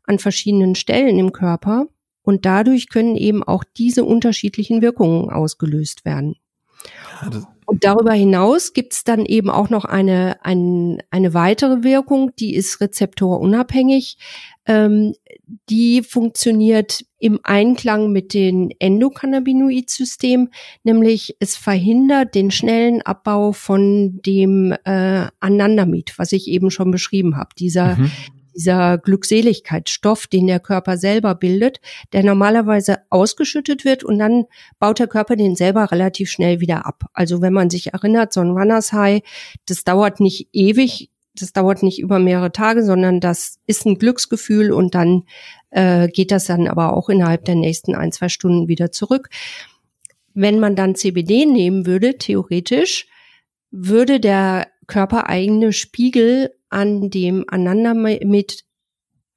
an 0.05 0.19
verschiedenen 0.19 0.75
Stellen 0.75 1.19
im 1.19 1.33
Körper 1.33 1.87
und 2.23 2.45
dadurch 2.45 2.89
können 2.89 3.17
eben 3.17 3.43
auch 3.43 3.65
diese 3.77 4.05
unterschiedlichen 4.05 4.83
Wirkungen 4.83 5.31
ausgelöst 5.31 6.05
werden. 6.05 6.37
Und 7.73 7.85
darüber 7.85 8.13
hinaus 8.13 8.75
gibt 8.75 8.93
es 8.93 9.03
dann 9.03 9.25
eben 9.25 9.49
auch 9.49 9.71
noch 9.71 9.87
eine, 9.87 10.37
ein, 10.45 11.03
eine 11.11 11.33
weitere 11.33 11.83
Wirkung, 11.83 12.33
die 12.39 12.55
ist 12.55 12.83
rezeptorunabhängig. 12.83 14.19
Ähm, 14.67 15.15
die 15.71 16.03
funktioniert 16.03 17.03
im 17.19 17.41
Einklang 17.45 18.13
mit 18.13 18.35
dem 18.35 18.71
Endokannabinoid-System, 18.79 20.51
nämlich 20.85 21.35
es 21.41 21.57
verhindert 21.57 22.35
den 22.35 22.51
schnellen 22.51 23.01
Abbau 23.01 23.53
von 23.53 24.21
dem 24.21 24.75
äh, 24.85 25.29
Anandamid, 25.41 26.13
was 26.19 26.33
ich 26.33 26.49
eben 26.49 26.71
schon 26.71 26.91
beschrieben 26.91 27.39
habe. 27.39 27.55
Dieser 27.59 27.97
mhm 27.97 28.11
dieser 28.55 28.99
Glückseligkeitsstoff, 28.99 30.27
den 30.27 30.47
der 30.47 30.61
Körper 30.61 30.97
selber 30.97 31.35
bildet, 31.35 31.81
der 32.13 32.23
normalerweise 32.23 32.99
ausgeschüttet 33.11 33.85
wird 33.85 34.05
und 34.05 34.19
dann 34.19 34.45
baut 34.79 34.99
der 34.99 35.07
Körper 35.07 35.37
den 35.37 35.57
selber 35.57 35.91
relativ 35.91 36.31
schnell 36.31 36.61
wieder 36.61 36.87
ab. 36.87 37.05
Also 37.13 37.41
wenn 37.41 37.53
man 37.53 37.71
sich 37.71 37.93
erinnert, 37.93 38.33
so 38.33 38.41
ein 38.41 38.51
Runners 38.51 38.93
High, 38.93 39.23
das 39.67 39.85
dauert 39.85 40.21
nicht 40.21 40.49
ewig, 40.53 41.11
das 41.35 41.53
dauert 41.53 41.83
nicht 41.83 41.99
über 41.99 42.19
mehrere 42.19 42.53
Tage, 42.53 42.85
sondern 42.85 43.21
das 43.21 43.59
ist 43.67 43.87
ein 43.87 43.99
Glücksgefühl 43.99 44.73
und 44.73 44.95
dann 44.95 45.25
äh, 45.71 46.09
geht 46.09 46.31
das 46.31 46.47
dann 46.47 46.69
aber 46.69 46.95
auch 46.95 47.09
innerhalb 47.09 47.45
der 47.45 47.55
nächsten 47.55 47.95
ein, 47.95 48.13
zwei 48.13 48.29
Stunden 48.29 48.69
wieder 48.69 48.93
zurück. 48.93 49.29
Wenn 50.35 50.61
man 50.61 50.77
dann 50.77 50.95
CBD 50.95 51.47
nehmen 51.47 51.87
würde, 51.87 52.19
theoretisch, 52.19 53.07
würde 53.71 54.21
der 54.21 54.69
körpereigene 54.87 55.73
Spiegel 55.73 56.55
an 56.73 57.11
dem 57.11 57.45
Anandamid 57.49 58.65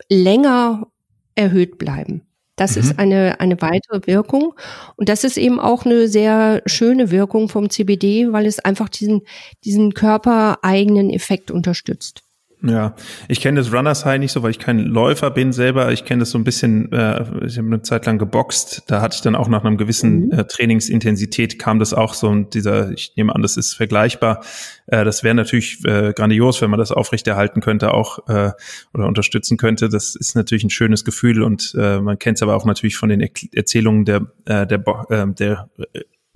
länger 0.09 0.87
erhöht 1.35 1.77
bleiben. 1.77 2.21
Das 2.55 2.75
mhm. 2.75 2.81
ist 2.81 2.99
eine, 2.99 3.39
eine 3.39 3.61
weitere 3.61 4.07
Wirkung. 4.07 4.53
Und 4.95 5.09
das 5.09 5.23
ist 5.23 5.37
eben 5.37 5.59
auch 5.59 5.85
eine 5.85 6.07
sehr 6.07 6.61
schöne 6.65 7.11
Wirkung 7.11 7.49
vom 7.49 7.69
CBD, 7.69 8.31
weil 8.31 8.45
es 8.45 8.59
einfach 8.59 8.89
diesen, 8.89 9.21
diesen 9.63 9.93
körpereigenen 9.93 11.09
Effekt 11.09 11.51
unterstützt. 11.51 12.24
Ja, 12.61 12.95
ich 13.27 13.41
kenne 13.41 13.59
das 13.59 13.71
Runners 13.71 14.05
High 14.05 14.19
nicht 14.19 14.31
so, 14.31 14.41
weil 14.41 14.51
ich 14.51 14.59
kein 14.59 14.79
Läufer 14.79 15.29
bin 15.29 15.51
selber. 15.53 15.91
Ich 15.91 16.05
kenne 16.05 16.21
das 16.21 16.31
so 16.31 16.37
ein 16.37 16.43
bisschen, 16.43 16.91
äh, 16.91 17.23
ich 17.45 17.57
habe 17.57 17.67
eine 17.67 17.81
Zeit 17.81 18.05
lang 18.05 18.17
geboxt. 18.17 18.83
Da 18.87 19.01
hatte 19.01 19.15
ich 19.15 19.21
dann 19.21 19.35
auch 19.35 19.47
nach 19.47 19.63
einem 19.63 19.77
gewissen 19.77 20.27
mhm. 20.27 20.31
äh, 20.31 20.45
Trainingsintensität 20.45 21.59
kam 21.59 21.79
das 21.79 21.93
auch 21.93 22.13
so 22.13 22.27
und 22.27 22.53
dieser, 22.53 22.91
ich 22.91 23.13
nehme 23.17 23.35
an, 23.35 23.41
das 23.41 23.57
ist 23.57 23.75
vergleichbar. 23.75 24.43
Äh, 24.87 25.03
das 25.03 25.23
wäre 25.23 25.35
natürlich 25.35 25.83
äh, 25.85 26.13
grandios, 26.13 26.61
wenn 26.61 26.69
man 26.69 26.79
das 26.79 26.91
aufrechterhalten 26.91 27.61
könnte 27.61 27.93
auch 27.93 28.27
äh, 28.29 28.51
oder 28.93 29.07
unterstützen 29.07 29.57
könnte. 29.57 29.89
Das 29.89 30.15
ist 30.15 30.35
natürlich 30.35 30.63
ein 30.63 30.69
schönes 30.69 31.05
Gefühl 31.05 31.43
und 31.43 31.75
äh, 31.77 31.99
man 31.99 32.17
kennt 32.17 32.37
es 32.37 32.41
aber 32.41 32.55
auch 32.55 32.65
natürlich 32.65 32.95
von 32.95 33.09
den 33.09 33.21
er 33.21 33.29
Erzählungen 33.53 34.05
der, 34.05 34.27
äh, 34.45 34.65
der, 34.65 34.83
äh, 35.09 35.27
der 35.27 35.69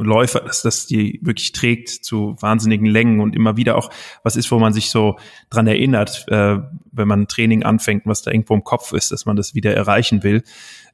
Läufer, 0.06 0.40
dass 0.42 0.62
das 0.62 0.88
die 0.88 1.20
wirklich 1.22 1.52
trägt 1.52 1.90
zu 1.90 2.36
wahnsinnigen 2.40 2.86
Längen 2.86 3.20
und 3.20 3.36
immer 3.36 3.58
wieder 3.58 3.78
auch 3.78 3.90
was 4.24 4.36
ist, 4.36 4.52
wo 4.52 4.60
man 4.60 4.74
sich 4.74 4.90
so 4.90 5.18
dran 5.50 5.68
erinnert, 5.68 6.26
äh, 6.30 6.58
wenn 6.92 7.08
man 7.08 7.22
ein 7.22 7.28
Training 7.28 7.64
anfängt, 7.64 8.04
was 8.06 8.22
da 8.22 8.32
irgendwo 8.32 8.56
im 8.56 8.64
Kopf 8.64 8.94
ist, 8.94 9.12
dass 9.12 9.26
man 9.26 9.36
das 9.36 9.56
wieder 9.56 9.74
erreichen 9.74 10.24
will. 10.24 10.44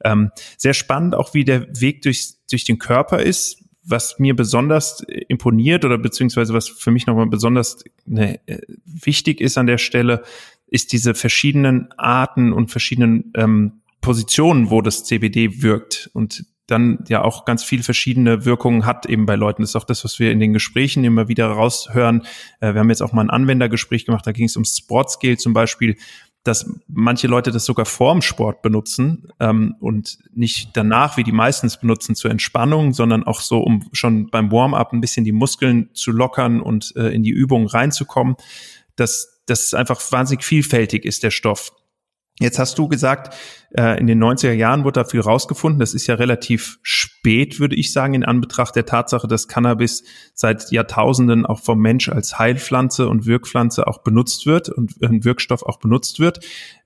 Ähm, 0.04 0.32
sehr 0.58 0.74
spannend 0.74 1.16
auch, 1.16 1.34
wie 1.34 1.46
der 1.46 1.68
Weg 1.80 2.02
durch, 2.02 2.34
durch 2.50 2.64
den 2.64 2.80
Körper 2.80 3.20
ist. 3.22 3.62
Was 3.88 4.18
mir 4.18 4.36
besonders 4.36 5.04
imponiert 5.28 5.86
oder 5.86 6.00
beziehungsweise 6.00 6.56
was 6.56 6.68
für 6.68 6.90
mich 6.90 7.06
nochmal 7.06 7.28
besonders 7.28 7.84
ne, 8.08 8.40
wichtig 8.84 9.40
ist 9.42 9.60
an 9.60 9.68
der 9.68 9.78
Stelle, 9.78 10.24
ist 10.68 10.92
diese 10.92 11.14
verschiedenen 11.14 11.92
Arten 11.98 12.52
und 12.52 12.72
verschiedenen 12.72 13.32
ähm, 13.36 13.82
Positionen, 14.02 14.70
wo 14.70 14.82
das 14.82 15.04
CBD 15.04 15.62
wirkt. 15.62 16.10
Und 16.14 16.46
dann 16.68 17.04
ja 17.08 17.24
auch 17.24 17.46
ganz 17.46 17.64
viel 17.64 17.84
verschiedene 17.84 18.46
Wirkungen 18.46 18.86
hat 18.86 19.06
eben 19.06 19.26
bei 19.26 19.36
Leuten. 19.36 19.62
Das 19.62 19.72
ist 19.72 19.76
auch 19.76 19.84
das, 19.84 20.04
was 20.04 20.20
wir 20.20 20.32
in 20.32 20.40
den 20.40 20.54
Gesprächen 20.54 21.04
immer 21.04 21.28
wieder 21.28 21.48
raushören. 21.48 22.24
Äh, 22.60 22.74
wir 22.74 22.80
haben 22.80 22.90
jetzt 22.90 23.02
auch 23.02 23.14
mal 23.14 23.22
ein 23.22 23.30
Anwendergespräch 23.30 24.06
gemacht, 24.06 24.26
da 24.26 24.32
ging 24.32 24.46
es 24.46 24.58
um 24.58 24.66
Sportscale 24.66 25.38
zum 25.38 25.54
Beispiel, 25.54 25.98
dass 26.46 26.70
manche 26.88 27.26
Leute 27.28 27.52
das 27.52 27.66
sogar 27.66 27.88
vorm 27.88 28.22
Sport 28.22 28.62
benutzen 28.62 29.28
ähm, 29.40 29.76
und 29.80 30.20
nicht 30.34 30.70
danach, 30.78 31.18
wie 31.18 31.24
die 31.24 31.32
meistens 31.32 31.80
benutzen, 31.80 32.16
zur 32.16 32.30
Entspannung, 32.30 32.94
sondern 32.94 33.24
auch 33.24 33.42
so, 33.42 33.60
um 33.60 33.90
schon 33.94 34.30
beim 34.30 34.52
Warm-up 34.52 34.94
ein 34.94 35.02
bisschen 35.02 35.26
die 35.26 35.32
Muskeln 35.32 35.90
zu 35.94 36.12
lockern 36.12 36.62
und 36.62 36.96
äh, 36.96 37.10
in 37.10 37.24
die 37.24 37.32
Übung 37.32 37.66
reinzukommen. 37.66 38.36
Dass 38.96 39.42
das 39.48 39.74
einfach 39.74 40.00
wahnsinnig 40.12 40.46
vielfältig 40.46 41.04
ist, 41.04 41.24
der 41.24 41.32
Stoff. 41.32 41.72
Jetzt 42.40 42.60
hast 42.60 42.78
du 42.78 42.90
gesagt, 42.90 43.34
äh, 43.78 43.98
in 43.98 44.08
den 44.08 44.22
90er 44.22 44.52
Jahren 44.52 44.84
wurde 44.84 45.02
da 45.02 45.06
viel 45.06 45.22
rausgefunden. 45.22 45.80
Das 45.80 45.94
ist 45.94 46.08
ja 46.08 46.16
relativ 46.16 46.80
spät, 46.82 47.62
würde 47.62 47.78
ich 47.78 47.94
sagen, 47.94 48.14
in 48.14 48.26
Anbetracht 48.26 48.76
der 48.76 48.86
Tatsache, 48.86 49.28
dass 49.28 49.48
Cannabis 49.48 50.04
seit 50.34 50.70
Jahrtausenden 50.70 51.46
auch 51.46 51.62
vom 51.62 51.80
Mensch 51.80 52.10
als 52.10 52.38
Heilpflanze 52.38 53.08
und 53.08 53.26
Wirkpflanze 53.26 53.88
auch 53.88 54.00
benutzt 54.00 54.46
wird 54.46 54.68
und 54.68 55.02
ein 55.02 55.24
Wirkstoff 55.24 55.64
auch 55.64 55.80
benutzt 55.80 56.20
wird. 56.20 56.40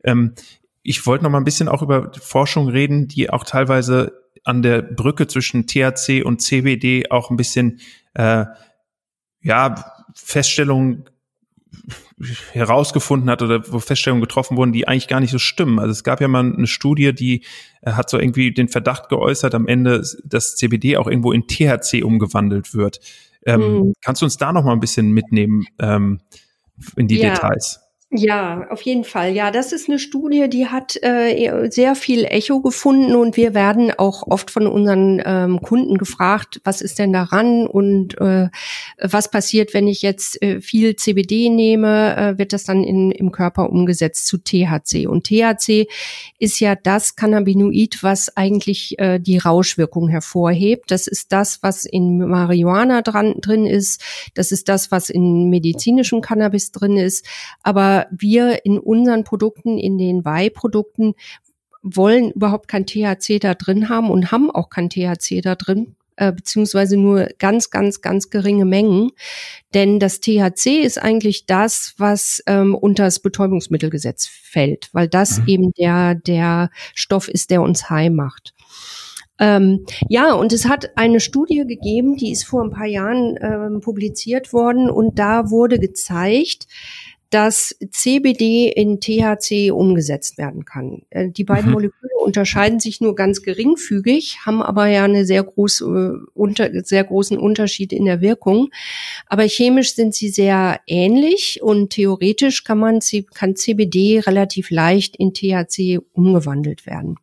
Ähm, 0.04 0.36
ich 0.84 1.06
wollte 1.08 1.24
noch 1.24 1.32
mal 1.32 1.40
ein 1.40 1.46
bisschen 1.46 1.68
auch 1.68 1.82
über 1.82 2.12
Forschung 2.22 2.70
reden, 2.70 3.08
die 3.08 3.32
auch 3.32 3.44
teilweise 3.44 4.14
an 4.44 4.62
der 4.62 4.84
Brücke 4.84 5.26
zwischen 5.26 5.66
THC 5.66 6.24
und 6.24 6.42
CBD 6.42 7.10
auch 7.10 7.32
ein 7.32 7.38
bisschen 7.38 7.80
äh, 8.14 8.46
ja 9.42 9.76
Feststellungen 10.14 11.06
herausgefunden 12.52 13.30
hat 13.30 13.42
oder 13.42 13.72
wo 13.72 13.80
Feststellungen 13.80 14.22
getroffen 14.22 14.58
wurden, 14.58 14.74
die 14.74 14.88
eigentlich 14.88 15.08
gar 15.08 15.20
nicht 15.20 15.32
so 15.32 15.40
stimmen. 15.40 15.80
Also 15.80 15.92
es 15.92 16.04
gab 16.04 16.20
ja 16.22 16.28
mal 16.28 16.54
eine 16.54 16.68
Studie, 16.68 17.14
die 17.14 17.46
äh, 17.82 17.92
hat 17.94 18.10
so 18.10 18.20
irgendwie 18.20 18.54
den 18.54 18.68
Verdacht 18.68 19.10
geäußert, 19.10 19.56
am 19.56 19.68
Ende, 19.68 20.04
dass 20.24 20.56
CBD 20.56 20.98
auch 20.98 21.08
irgendwo 21.08 21.32
in 21.32 21.48
THC 21.48 22.04
umgewandelt 22.04 22.74
wird. 22.74 23.00
Ähm, 23.46 23.62
hm. 23.62 23.94
Kannst 24.02 24.22
du 24.22 24.26
uns 24.26 24.38
da 24.38 24.52
noch 24.52 24.64
mal 24.64 24.74
ein 24.74 24.82
bisschen 24.82 25.12
mitnehmen 25.12 25.66
ähm, 25.80 26.20
in 26.98 27.08
die 27.08 27.18
ja. 27.18 27.30
Details? 27.30 27.80
Ja, 28.12 28.66
auf 28.72 28.82
jeden 28.82 29.04
Fall. 29.04 29.34
Ja, 29.36 29.52
das 29.52 29.72
ist 29.72 29.88
eine 29.88 30.00
Studie, 30.00 30.50
die 30.50 30.66
hat 30.66 30.98
äh, 31.04 31.70
sehr 31.70 31.94
viel 31.94 32.26
Echo 32.26 32.60
gefunden 32.60 33.14
und 33.14 33.38
wir 33.38 33.54
werden 33.54 33.92
auch 33.96 34.24
oft 34.26 34.50
von 34.50 34.66
unseren 34.66 35.22
ähm, 35.24 35.62
Kunden 35.62 36.00
gefragt, 36.00 36.60
was 36.64 36.82
ist 36.82 36.98
denn 36.98 37.14
daran 37.14 37.68
und 37.68 38.20
äh, 38.20 38.50
was 39.00 39.30
passiert, 39.30 39.76
wenn 39.76 39.88
ich 39.88 40.02
jetzt 40.02 40.42
äh, 40.42 40.60
viel 40.60 40.96
CBD 40.96 41.50
nehme, 41.50 42.18
äh, 42.18 42.38
wird 42.40 42.52
das 42.54 42.64
dann 42.64 42.84
in, 42.84 43.12
im 43.12 43.32
Körper 43.32 43.70
umgesetzt 43.70 44.26
zu 44.26 44.40
THC. 44.40 45.06
Und 45.06 45.28
THC 45.28 45.88
ist 46.40 46.60
ja 46.60 46.74
das 46.74 47.16
Cannabinoid, 47.16 48.02
was 48.02 48.36
eigentlich 48.36 48.98
äh, 48.98 49.20
die 49.20 49.38
Rauschwirkung 49.38 50.08
hervorhebt. 50.10 50.90
Das 50.90 51.06
ist 51.06 51.32
das, 51.32 51.62
was 51.62 51.86
in 51.86 52.18
Marihuana 52.18 53.04
dran, 53.04 53.36
drin 53.40 53.68
ist. 53.68 54.02
Das 54.34 54.52
ist 54.52 54.68
das, 54.68 54.90
was 54.92 55.12
in 55.12 55.52
medizinischem 55.52 56.22
Cannabis 56.22 56.72
drin 56.72 56.98
ist. 56.98 57.28
Aber 57.62 57.99
wir 58.12 58.66
in 58.66 58.80
unseren 58.80 59.24
Produkten, 59.24 59.78
in 59.78 59.98
den 59.98 60.26
Weihprodukten, 60.26 61.16
wollen 61.82 62.32
überhaupt 62.32 62.68
kein 62.68 62.86
THC 62.86 63.40
da 63.40 63.54
drin 63.54 63.90
haben 63.90 64.10
und 64.12 64.32
haben 64.32 64.52
auch 64.52 64.70
kein 64.70 64.90
THC 64.90 65.42
da 65.42 65.56
drin, 65.56 65.96
äh, 66.18 66.34
beziehungsweise 66.34 66.98
nur 66.98 67.30
ganz, 67.40 67.70
ganz, 67.70 68.02
ganz 68.02 68.30
geringe 68.30 68.66
Mengen. 68.66 69.12
Denn 69.74 70.00
das 70.00 70.20
THC 70.20 70.82
ist 70.82 71.02
eigentlich 71.02 71.46
das, 71.46 71.94
was 71.98 72.44
ähm, 72.48 72.76
unter 72.76 73.06
das 73.06 73.20
Betäubungsmittelgesetz 73.20 74.28
fällt, 74.28 74.90
weil 74.94 75.08
das 75.08 75.40
mhm. 75.40 75.48
eben 75.48 75.72
der, 75.74 76.16
der 76.16 76.70
Stoff 76.94 77.30
ist, 77.30 77.50
der 77.50 77.62
uns 77.62 77.90
high 77.90 78.12
macht. 78.12 78.54
Ähm, 79.40 79.86
ja, 80.10 80.34
und 80.34 80.52
es 80.52 80.66
hat 80.66 80.98
eine 80.98 81.22
Studie 81.22 81.64
gegeben, 81.66 82.18
die 82.18 82.32
ist 82.32 82.44
vor 82.44 82.62
ein 82.62 82.72
paar 82.72 82.88
Jahren 82.88 83.40
ähm, 83.42 83.80
publiziert 83.80 84.52
worden 84.52 84.90
und 84.90 85.18
da 85.18 85.50
wurde 85.50 85.80
gezeigt, 85.80 86.68
dass 87.30 87.76
CBD 87.92 88.70
in 88.70 89.00
THC 89.00 89.72
umgesetzt 89.72 90.38
werden 90.38 90.66
kann. 90.66 91.04
Äh, 91.10 91.30
die 91.30 91.44
beiden 91.44 91.68
mhm. 91.68 91.74
Moleküle 91.74 92.12
unterscheiden 92.20 92.80
sich 92.80 93.02
nur 93.02 93.16
ganz 93.16 93.42
geringfügig, 93.44 94.40
haben 94.46 94.62
aber 94.62 94.88
ja 94.88 95.04
eine 95.04 95.26
sehr 95.26 95.44
große, 95.44 95.86
äh, 95.86 96.30
unter, 96.34 96.70
sehr 96.84 97.04
großen 97.04 97.38
Unterschied 97.38 97.94
in 97.94 98.06
der 98.06 98.22
Wirkung. 98.22 98.70
Aber 99.28 99.44
chemisch 99.44 99.96
sind 99.96 100.16
sie 100.16 100.30
sehr 100.30 100.80
ähnlich 100.88 101.62
und 101.62 101.92
theoretisch 101.92 102.64
kann 102.64 102.80
man, 102.80 103.00
kann 103.34 103.56
CBD 103.56 104.20
relativ 104.20 104.72
leicht 104.72 105.16
in 105.16 105.34
THC 105.34 106.00
umgewandelt 106.14 106.86
werden. 106.86 107.16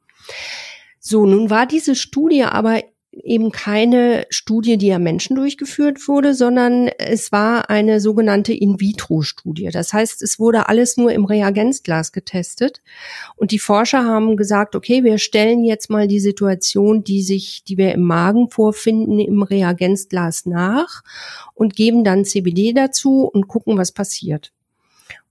So, 1.01 1.27
nun 1.27 1.51
war 1.51 1.67
diese 1.67 1.95
Studie 1.95 2.43
aber 2.43 2.83
eben 3.23 3.51
keine 3.51 4.27
Studie, 4.31 4.77
die 4.77 4.93
am 4.93 5.03
Menschen 5.03 5.37
durchgeführt 5.37 6.07
wurde, 6.07 6.35
sondern 6.35 6.89
es 6.89 7.33
war 7.33 7.71
eine 7.71 8.01
sogenannte 8.01 8.53
In-vitro-Studie. 8.53 9.71
Das 9.73 9.93
heißt, 9.93 10.23
es 10.23 10.39
wurde 10.39 10.69
alles 10.69 10.97
nur 10.97 11.13
im 11.13 11.25
Reagenzglas 11.25 12.13
getestet. 12.13 12.83
Und 13.37 13.51
die 13.51 13.59
Forscher 13.59 14.05
haben 14.05 14.37
gesagt, 14.37 14.75
okay, 14.75 15.05
wir 15.05 15.19
stellen 15.19 15.65
jetzt 15.65 15.91
mal 15.91 16.09
die 16.09 16.21
Situation, 16.21 17.05
die 17.05 17.23
sich, 17.23 17.65
die 17.65 17.79
wir 17.79 17.93
im 17.93 18.03
Magen 18.03 18.51
vorfinden, 18.51 19.19
im 19.19 19.43
Reagenzglas 19.43 20.47
nach 20.47 21.03
und 21.55 21.75
geben 21.75 22.05
dann 22.05 22.25
CBD 22.25 22.73
dazu 22.73 23.29
und 23.33 23.49
gucken, 23.49 23.79
was 23.79 23.93
passiert. 23.93 24.53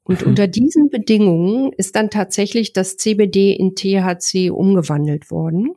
Und 0.03 0.21
mhm. 0.21 0.29
unter 0.29 0.47
diesen 0.47 0.89
Bedingungen 0.89 1.73
ist 1.73 1.95
dann 1.95 2.09
tatsächlich 2.09 2.73
das 2.73 2.97
CBD 2.97 3.53
in 3.53 3.75
THC 3.75 4.51
umgewandelt 4.51 5.31
worden. 5.31 5.75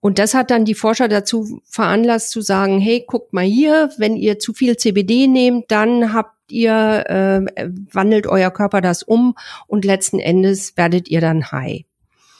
Und 0.00 0.18
das 0.18 0.34
hat 0.34 0.50
dann 0.50 0.64
die 0.64 0.74
Forscher 0.74 1.08
dazu 1.08 1.60
veranlasst 1.64 2.30
zu 2.30 2.40
sagen, 2.40 2.78
hey, 2.80 3.04
guckt 3.06 3.32
mal 3.32 3.44
hier, 3.44 3.90
wenn 3.98 4.16
ihr 4.16 4.38
zu 4.38 4.54
viel 4.54 4.76
CBD 4.76 5.26
nehmt, 5.26 5.70
dann 5.70 6.12
habt 6.12 6.36
ihr, 6.50 7.04
äh, 7.06 7.68
wandelt 7.92 8.26
euer 8.26 8.50
Körper 8.50 8.80
das 8.80 9.02
um 9.02 9.36
und 9.66 9.84
letzten 9.84 10.18
Endes 10.18 10.76
werdet 10.76 11.08
ihr 11.08 11.20
dann 11.20 11.52
high. 11.52 11.84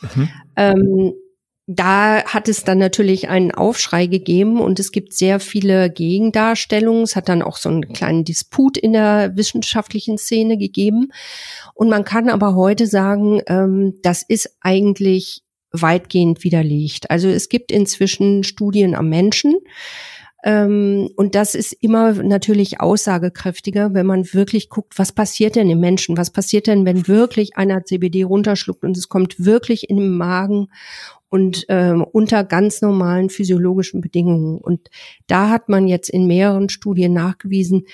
Mhm. 0.00 0.28
Ähm, 0.56 1.12
da 1.72 2.24
hat 2.24 2.48
es 2.48 2.64
dann 2.64 2.78
natürlich 2.78 3.28
einen 3.28 3.52
Aufschrei 3.52 4.06
gegeben 4.06 4.60
und 4.60 4.80
es 4.80 4.90
gibt 4.90 5.12
sehr 5.12 5.38
viele 5.38 5.88
Gegendarstellungen. 5.88 7.04
Es 7.04 7.14
hat 7.14 7.28
dann 7.28 7.42
auch 7.42 7.56
so 7.56 7.68
einen 7.68 7.92
kleinen 7.92 8.24
Disput 8.24 8.76
in 8.76 8.92
der 8.92 9.36
wissenschaftlichen 9.36 10.18
Szene 10.18 10.58
gegeben. 10.58 11.12
Und 11.74 11.88
man 11.88 12.02
kann 12.02 12.28
aber 12.28 12.56
heute 12.56 12.88
sagen, 12.88 13.40
ähm, 13.46 13.94
das 14.02 14.24
ist 14.24 14.56
eigentlich 14.60 15.44
weitgehend 15.72 16.44
widerlegt. 16.44 17.10
Also 17.10 17.28
es 17.28 17.48
gibt 17.48 17.72
inzwischen 17.72 18.44
Studien 18.44 18.94
am 18.94 19.08
Menschen. 19.08 19.54
Ähm, 20.42 21.10
und 21.16 21.34
das 21.34 21.54
ist 21.54 21.72
immer 21.72 22.14
natürlich 22.14 22.80
aussagekräftiger, 22.80 23.92
wenn 23.92 24.06
man 24.06 24.32
wirklich 24.32 24.70
guckt, 24.70 24.98
was 24.98 25.12
passiert 25.12 25.56
denn 25.56 25.68
im 25.68 25.80
Menschen? 25.80 26.16
Was 26.16 26.30
passiert 26.30 26.66
denn, 26.66 26.86
wenn 26.86 27.08
wirklich 27.08 27.56
einer 27.56 27.84
CBD 27.84 28.22
runterschluckt 28.22 28.84
und 28.84 28.96
es 28.96 29.08
kommt 29.08 29.44
wirklich 29.44 29.90
in 29.90 29.98
den 29.98 30.16
Magen 30.16 30.68
und 31.28 31.64
ähm, 31.68 32.04
unter 32.10 32.42
ganz 32.44 32.82
normalen 32.82 33.30
physiologischen 33.30 34.00
Bedingungen. 34.00 34.58
Und 34.58 34.90
da 35.26 35.50
hat 35.50 35.68
man 35.68 35.86
jetzt 35.86 36.08
in 36.10 36.26
mehreren 36.26 36.68
Studien 36.68 37.12
nachgewiesen, 37.12 37.86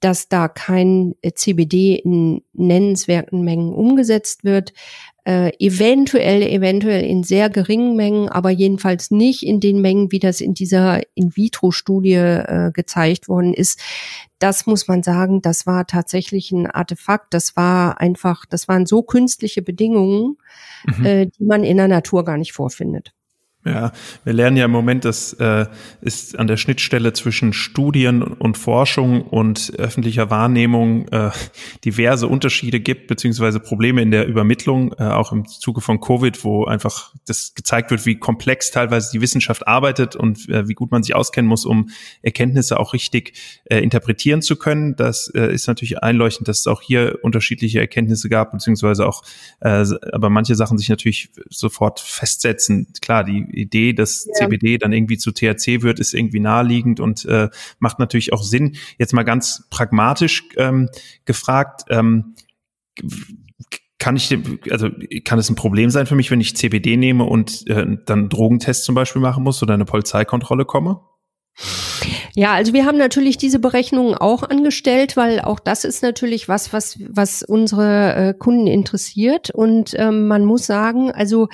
dass 0.00 0.28
da 0.28 0.48
kein 0.48 1.14
CBD 1.34 1.96
in 1.96 2.42
nennenswerten 2.52 3.42
Mengen 3.42 3.72
umgesetzt 3.72 4.44
wird. 4.44 4.72
Äh, 5.26 5.50
eventuell, 5.58 6.40
eventuell 6.42 7.04
in 7.04 7.24
sehr 7.24 7.50
geringen 7.50 7.96
Mengen, 7.96 8.28
aber 8.28 8.50
jedenfalls 8.50 9.10
nicht 9.10 9.42
in 9.42 9.58
den 9.58 9.80
Mengen, 9.80 10.12
wie 10.12 10.20
das 10.20 10.40
in 10.40 10.54
dieser 10.54 11.00
In-vitro-Studie 11.16 12.14
äh, 12.14 12.70
gezeigt 12.72 13.28
worden 13.28 13.52
ist. 13.52 13.80
Das 14.38 14.66
muss 14.66 14.86
man 14.86 15.02
sagen, 15.02 15.42
das 15.42 15.66
war 15.66 15.84
tatsächlich 15.88 16.52
ein 16.52 16.68
Artefakt. 16.68 17.34
Das 17.34 17.56
war 17.56 18.00
einfach, 18.00 18.46
das 18.46 18.68
waren 18.68 18.86
so 18.86 19.02
künstliche 19.02 19.62
Bedingungen, 19.62 20.36
mhm. 20.84 21.04
äh, 21.04 21.26
die 21.26 21.44
man 21.44 21.64
in 21.64 21.78
der 21.78 21.88
Natur 21.88 22.24
gar 22.24 22.36
nicht 22.36 22.52
vorfindet. 22.52 23.12
Ja, 23.66 23.90
wir 24.22 24.32
lernen 24.32 24.56
ja 24.56 24.66
im 24.66 24.70
Moment, 24.70 25.04
dass 25.04 25.32
äh, 25.32 25.66
es 26.00 26.36
an 26.36 26.46
der 26.46 26.56
Schnittstelle 26.56 27.12
zwischen 27.14 27.52
Studien 27.52 28.22
und 28.22 28.56
Forschung 28.56 29.22
und 29.22 29.72
öffentlicher 29.76 30.30
Wahrnehmung 30.30 31.08
äh, 31.08 31.30
diverse 31.84 32.28
Unterschiede 32.28 32.78
gibt, 32.78 33.08
beziehungsweise 33.08 33.58
Probleme 33.58 34.02
in 34.02 34.12
der 34.12 34.28
Übermittlung, 34.28 34.92
äh, 34.98 35.02
auch 35.02 35.32
im 35.32 35.48
Zuge 35.48 35.80
von 35.80 36.00
Covid, 36.00 36.44
wo 36.44 36.64
einfach 36.66 37.12
das 37.26 37.54
gezeigt 37.56 37.90
wird, 37.90 38.06
wie 38.06 38.14
komplex 38.14 38.70
teilweise 38.70 39.10
die 39.10 39.20
Wissenschaft 39.20 39.66
arbeitet 39.66 40.14
und 40.14 40.48
äh, 40.48 40.68
wie 40.68 40.74
gut 40.74 40.92
man 40.92 41.02
sich 41.02 41.16
auskennen 41.16 41.48
muss, 41.48 41.64
um 41.64 41.90
Erkenntnisse 42.22 42.78
auch 42.78 42.92
richtig 42.92 43.32
äh, 43.64 43.80
interpretieren 43.80 44.42
zu 44.42 44.54
können. 44.54 44.94
Das 44.94 45.26
äh, 45.34 45.52
ist 45.52 45.66
natürlich 45.66 46.04
einleuchtend, 46.04 46.46
dass 46.46 46.60
es 46.60 46.66
auch 46.68 46.82
hier 46.82 47.18
unterschiedliche 47.22 47.80
Erkenntnisse 47.80 48.28
gab, 48.28 48.52
beziehungsweise 48.52 49.08
auch, 49.08 49.24
äh, 49.58 49.84
aber 50.12 50.30
manche 50.30 50.54
Sachen 50.54 50.78
sich 50.78 50.88
natürlich 50.88 51.30
sofort 51.48 51.98
festsetzen. 51.98 52.86
Klar, 53.00 53.24
die 53.24 53.55
Idee, 53.56 53.92
dass 53.92 54.26
ja. 54.26 54.34
CBD 54.34 54.78
dann 54.78 54.92
irgendwie 54.92 55.18
zu 55.18 55.32
THC 55.32 55.82
wird, 55.82 55.98
ist 55.98 56.14
irgendwie 56.14 56.40
naheliegend 56.40 57.00
und 57.00 57.24
äh, 57.24 57.48
macht 57.78 57.98
natürlich 57.98 58.32
auch 58.32 58.42
Sinn. 58.42 58.76
Jetzt 58.98 59.12
mal 59.12 59.24
ganz 59.24 59.66
pragmatisch 59.70 60.44
ähm, 60.56 60.88
gefragt, 61.24 61.82
ähm, 61.88 62.34
kann 63.98 64.16
ich, 64.16 64.36
also 64.70 64.90
kann 65.24 65.38
es 65.38 65.48
ein 65.50 65.56
Problem 65.56 65.90
sein 65.90 66.06
für 66.06 66.14
mich, 66.14 66.30
wenn 66.30 66.40
ich 66.40 66.56
CBD 66.56 66.96
nehme 66.96 67.24
und 67.24 67.66
äh, 67.68 67.86
dann 68.04 68.28
Drogentest 68.28 68.84
zum 68.84 68.94
Beispiel 68.94 69.22
machen 69.22 69.42
muss 69.42 69.62
oder 69.62 69.74
eine 69.74 69.84
Polizeikontrolle 69.84 70.64
komme? 70.64 71.00
Ja, 72.34 72.52
also 72.52 72.74
wir 72.74 72.84
haben 72.84 72.98
natürlich 72.98 73.38
diese 73.38 73.58
Berechnungen 73.58 74.14
auch 74.14 74.42
angestellt, 74.42 75.16
weil 75.16 75.40
auch 75.40 75.58
das 75.58 75.84
ist 75.84 76.02
natürlich 76.02 76.48
was, 76.48 76.72
was, 76.72 76.98
was 77.08 77.42
unsere 77.42 78.14
äh, 78.14 78.34
Kunden 78.34 78.66
interessiert. 78.66 79.50
Und 79.50 79.94
ähm, 79.98 80.26
man 80.26 80.44
muss 80.44 80.66
sagen, 80.66 81.10
also 81.10 81.48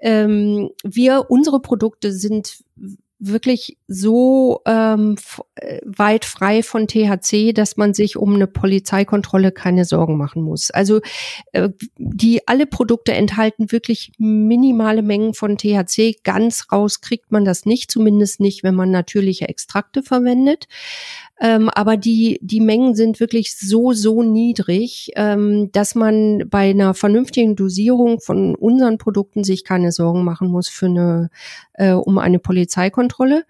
ähm, 0.00 0.70
wir, 0.82 1.26
unsere 1.28 1.60
Produkte 1.60 2.12
sind 2.12 2.64
wirklich 3.24 3.78
so 3.86 4.62
ähm, 4.66 5.16
äh, 5.54 5.78
weit 5.84 6.24
frei 6.24 6.62
von 6.62 6.88
THC, 6.88 7.52
dass 7.52 7.76
man 7.76 7.94
sich 7.94 8.16
um 8.16 8.34
eine 8.34 8.48
Polizeikontrolle 8.48 9.52
keine 9.52 9.84
Sorgen 9.84 10.16
machen 10.16 10.42
muss. 10.42 10.70
Also 10.70 11.00
äh, 11.52 11.68
die 11.96 12.46
alle 12.48 12.66
Produkte 12.66 13.12
enthalten 13.12 13.70
wirklich 13.70 14.12
minimale 14.18 15.02
Mengen 15.02 15.34
von 15.34 15.56
THC. 15.56 16.16
Ganz 16.24 16.66
raus 16.72 17.00
kriegt 17.00 17.30
man 17.30 17.44
das 17.44 17.64
nicht, 17.64 17.92
zumindest 17.92 18.40
nicht, 18.40 18.64
wenn 18.64 18.74
man 18.74 18.90
natürliche 18.90 19.48
Extrakte 19.48 20.02
verwendet. 20.02 20.66
Ähm, 21.42 21.68
aber 21.70 21.96
die, 21.96 22.38
die 22.40 22.60
Mengen 22.60 22.94
sind 22.94 23.18
wirklich 23.18 23.58
so, 23.58 23.92
so 23.92 24.22
niedrig, 24.22 25.10
ähm, 25.16 25.72
dass 25.72 25.96
man 25.96 26.44
bei 26.48 26.70
einer 26.70 26.94
vernünftigen 26.94 27.56
Dosierung 27.56 28.20
von 28.20 28.54
unseren 28.54 28.96
Produkten 28.96 29.42
sich 29.42 29.64
keine 29.64 29.90
Sorgen 29.90 30.22
machen 30.22 30.46
muss 30.46 30.68
für 30.68 30.86
eine, 30.86 31.30
äh, 31.72 31.90
um 31.90 32.18
eine 32.18 32.38
Polizeikontrolle. 32.38 33.44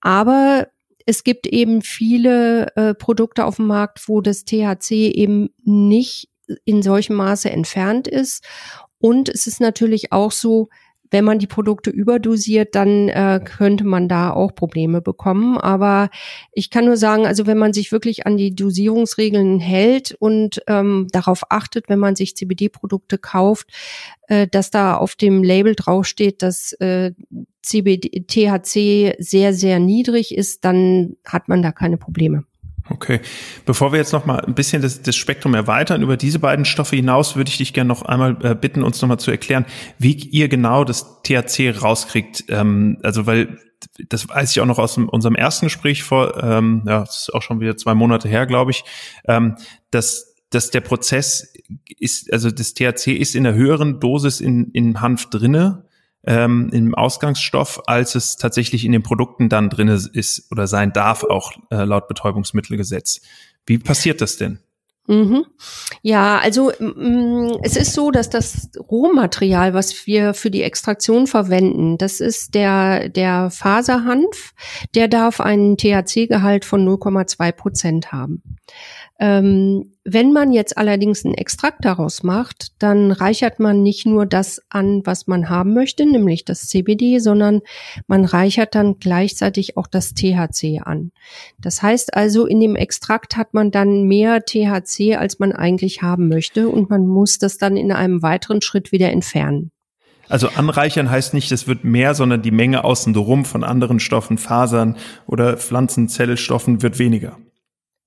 Aber 0.00 0.68
es 1.04 1.22
gibt 1.22 1.46
eben 1.46 1.82
viele 1.82 2.74
äh, 2.76 2.94
Produkte 2.94 3.44
auf 3.44 3.56
dem 3.56 3.66
Markt, 3.66 4.08
wo 4.08 4.22
das 4.22 4.46
THC 4.46 5.12
eben 5.12 5.50
nicht 5.64 6.30
in 6.64 6.80
solchem 6.80 7.16
Maße 7.16 7.50
entfernt 7.50 8.08
ist. 8.08 8.42
Und 9.00 9.28
es 9.28 9.46
ist 9.46 9.60
natürlich 9.60 10.12
auch 10.12 10.32
so, 10.32 10.70
wenn 11.10 11.24
man 11.24 11.38
die 11.38 11.46
Produkte 11.46 11.90
überdosiert, 11.90 12.74
dann 12.74 13.08
äh, 13.08 13.40
könnte 13.44 13.84
man 13.84 14.08
da 14.08 14.30
auch 14.30 14.54
Probleme 14.54 15.00
bekommen. 15.00 15.58
Aber 15.58 16.10
ich 16.52 16.70
kann 16.70 16.84
nur 16.84 16.96
sagen, 16.96 17.26
also 17.26 17.46
wenn 17.46 17.58
man 17.58 17.72
sich 17.72 17.92
wirklich 17.92 18.26
an 18.26 18.36
die 18.36 18.54
Dosierungsregeln 18.54 19.58
hält 19.60 20.16
und 20.18 20.62
ähm, 20.66 21.06
darauf 21.12 21.42
achtet, 21.50 21.88
wenn 21.88 21.98
man 21.98 22.16
sich 22.16 22.36
CBD-Produkte 22.36 23.18
kauft, 23.18 23.70
äh, 24.28 24.46
dass 24.46 24.70
da 24.70 24.96
auf 24.96 25.16
dem 25.16 25.42
Label 25.42 25.74
draufsteht, 25.74 26.42
dass 26.42 26.72
äh, 26.74 27.12
CBD, 27.62 28.24
THC 28.26 29.16
sehr, 29.18 29.52
sehr 29.52 29.78
niedrig 29.78 30.34
ist, 30.34 30.64
dann 30.64 31.16
hat 31.24 31.48
man 31.48 31.62
da 31.62 31.72
keine 31.72 31.98
Probleme. 31.98 32.44
Okay. 32.90 33.20
Bevor 33.66 33.92
wir 33.92 33.98
jetzt 33.98 34.12
noch 34.12 34.24
mal 34.24 34.40
ein 34.40 34.54
bisschen 34.54 34.82
das, 34.82 35.02
das 35.02 35.16
Spektrum 35.16 35.54
erweitern 35.54 36.02
über 36.02 36.16
diese 36.16 36.38
beiden 36.38 36.64
Stoffe 36.64 36.96
hinaus, 36.96 37.36
würde 37.36 37.50
ich 37.50 37.58
dich 37.58 37.72
gerne 37.72 37.88
noch 37.88 38.02
einmal 38.02 38.36
äh, 38.42 38.54
bitten, 38.54 38.82
uns 38.82 39.00
noch 39.02 39.08
mal 39.08 39.18
zu 39.18 39.30
erklären, 39.30 39.66
wie 39.98 40.12
ihr 40.12 40.48
genau 40.48 40.84
das 40.84 41.22
THC 41.22 41.70
rauskriegt. 41.82 42.44
Ähm, 42.48 42.98
also 43.02 43.26
weil 43.26 43.58
das 44.08 44.28
weiß 44.28 44.50
ich 44.50 44.60
auch 44.60 44.66
noch 44.66 44.78
aus 44.78 44.94
dem, 44.94 45.08
unserem 45.08 45.34
ersten 45.34 45.66
Gespräch 45.66 46.02
vor, 46.02 46.42
ähm, 46.42 46.82
ja, 46.86 47.00
das 47.00 47.28
ist 47.28 47.34
auch 47.34 47.42
schon 47.42 47.60
wieder 47.60 47.76
zwei 47.76 47.94
Monate 47.94 48.28
her, 48.28 48.46
glaube 48.46 48.70
ich, 48.70 48.84
ähm, 49.26 49.56
dass 49.90 50.28
dass 50.50 50.70
der 50.70 50.80
Prozess 50.80 51.52
ist, 51.98 52.32
also 52.32 52.50
das 52.50 52.72
THC 52.72 53.08
ist 53.08 53.34
in 53.34 53.44
der 53.44 53.52
höheren 53.52 54.00
Dosis 54.00 54.40
in, 54.40 54.70
in 54.70 55.00
Hanf 55.02 55.28
drinne 55.28 55.84
ähm, 56.28 56.68
im 56.72 56.94
Ausgangsstoff, 56.94 57.82
als 57.86 58.14
es 58.14 58.36
tatsächlich 58.36 58.84
in 58.84 58.92
den 58.92 59.02
Produkten 59.02 59.48
dann 59.48 59.70
drin 59.70 59.88
ist 59.88 60.52
oder 60.52 60.66
sein 60.66 60.92
darf, 60.92 61.24
auch 61.24 61.52
äh, 61.70 61.84
laut 61.84 62.06
Betäubungsmittelgesetz. 62.06 63.22
Wie 63.64 63.78
passiert 63.78 64.20
das 64.20 64.36
denn? 64.36 64.58
Mhm. 65.06 65.46
Ja, 66.02 66.38
also 66.38 66.70
mm, 66.78 67.60
es 67.62 67.78
ist 67.78 67.94
so, 67.94 68.10
dass 68.10 68.28
das 68.28 68.68
Rohmaterial, 68.78 69.72
was 69.72 70.06
wir 70.06 70.34
für 70.34 70.50
die 70.50 70.62
Extraktion 70.62 71.26
verwenden, 71.26 71.96
das 71.96 72.20
ist 72.20 72.54
der, 72.54 73.08
der 73.08 73.50
Faserhanf, 73.50 74.52
der 74.94 75.08
darf 75.08 75.40
einen 75.40 75.78
THC-Gehalt 75.78 76.66
von 76.66 76.86
0,2 76.86 77.52
Prozent 77.52 78.12
haben. 78.12 78.42
Ähm, 79.20 79.94
wenn 80.04 80.32
man 80.32 80.52
jetzt 80.52 80.78
allerdings 80.78 81.24
einen 81.24 81.34
Extrakt 81.34 81.84
daraus 81.84 82.22
macht, 82.22 82.68
dann 82.78 83.10
reichert 83.10 83.58
man 83.58 83.82
nicht 83.82 84.06
nur 84.06 84.26
das 84.26 84.62
an, 84.70 85.02
was 85.04 85.26
man 85.26 85.48
haben 85.48 85.74
möchte, 85.74 86.06
nämlich 86.06 86.44
das 86.44 86.68
CBD, 86.68 87.18
sondern 87.18 87.60
man 88.06 88.24
reichert 88.24 88.76
dann 88.76 88.98
gleichzeitig 89.00 89.76
auch 89.76 89.88
das 89.88 90.14
THC 90.14 90.82
an. 90.84 91.10
Das 91.58 91.82
heißt 91.82 92.14
also, 92.14 92.46
in 92.46 92.60
dem 92.60 92.76
Extrakt 92.76 93.36
hat 93.36 93.54
man 93.54 93.72
dann 93.72 94.04
mehr 94.04 94.44
THC, 94.44 95.16
als 95.16 95.40
man 95.40 95.52
eigentlich 95.52 96.00
haben 96.00 96.28
möchte 96.28 96.68
und 96.68 96.88
man 96.88 97.06
muss 97.06 97.38
das 97.38 97.58
dann 97.58 97.76
in 97.76 97.90
einem 97.90 98.22
weiteren 98.22 98.62
Schritt 98.62 98.92
wieder 98.92 99.10
entfernen. 99.10 99.72
Also 100.28 100.48
anreichern 100.48 101.10
heißt 101.10 101.34
nicht, 101.34 101.50
es 101.50 101.66
wird 101.66 101.84
mehr, 101.84 102.14
sondern 102.14 102.42
die 102.42 102.50
Menge 102.50 102.84
außen 102.84 103.14
drum 103.14 103.44
von 103.44 103.64
anderen 103.64 103.98
Stoffen, 103.98 104.38
Fasern 104.38 104.96
oder 105.26 105.56
Pflanzenzellstoffen 105.56 106.82
wird 106.82 106.98
weniger. 106.98 107.38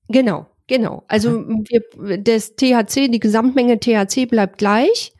Genau, 0.07 0.50
Genau. 0.71 1.03
Also 1.09 1.31
mhm. 1.31 1.65
wir, 1.67 2.17
das 2.17 2.55
THC, 2.55 3.09
die 3.09 3.19
Gesamtmenge 3.19 3.77
THC 3.81 4.25
bleibt 4.25 4.57
gleich, 4.57 5.11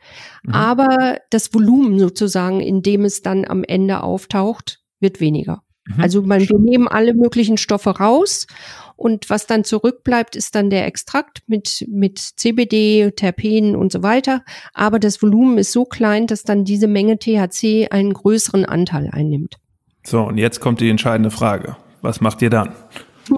mhm. 0.44 0.54
aber 0.54 1.18
das 1.28 1.52
Volumen 1.52 1.98
sozusagen, 1.98 2.60
in 2.60 2.80
dem 2.80 3.04
es 3.04 3.20
dann 3.20 3.44
am 3.44 3.62
Ende 3.62 4.02
auftaucht, 4.02 4.80
wird 4.98 5.20
weniger. 5.20 5.62
Mhm. 5.86 6.00
Also 6.00 6.22
man, 6.22 6.40
wir 6.40 6.58
nehmen 6.58 6.88
alle 6.88 7.12
möglichen 7.12 7.58
Stoffe 7.58 7.90
raus 7.90 8.46
und 8.96 9.28
was 9.28 9.46
dann 9.46 9.62
zurückbleibt, 9.62 10.36
ist 10.36 10.54
dann 10.54 10.70
der 10.70 10.86
Extrakt 10.86 11.42
mit, 11.48 11.84
mit 11.86 12.18
CBD, 12.18 13.10
Terpenen 13.10 13.76
und 13.76 13.92
so 13.92 14.02
weiter. 14.02 14.44
Aber 14.72 14.98
das 14.98 15.20
Volumen 15.20 15.58
ist 15.58 15.72
so 15.72 15.84
klein, 15.84 16.26
dass 16.26 16.44
dann 16.44 16.64
diese 16.64 16.86
Menge 16.86 17.18
THC 17.18 17.88
einen 17.90 18.14
größeren 18.14 18.64
Anteil 18.64 19.10
einnimmt. 19.12 19.56
So, 20.02 20.22
und 20.22 20.38
jetzt 20.38 20.60
kommt 20.60 20.80
die 20.80 20.88
entscheidende 20.88 21.30
Frage. 21.30 21.76
Was 22.00 22.22
macht 22.22 22.40
ihr 22.40 22.48
dann? 22.48 22.72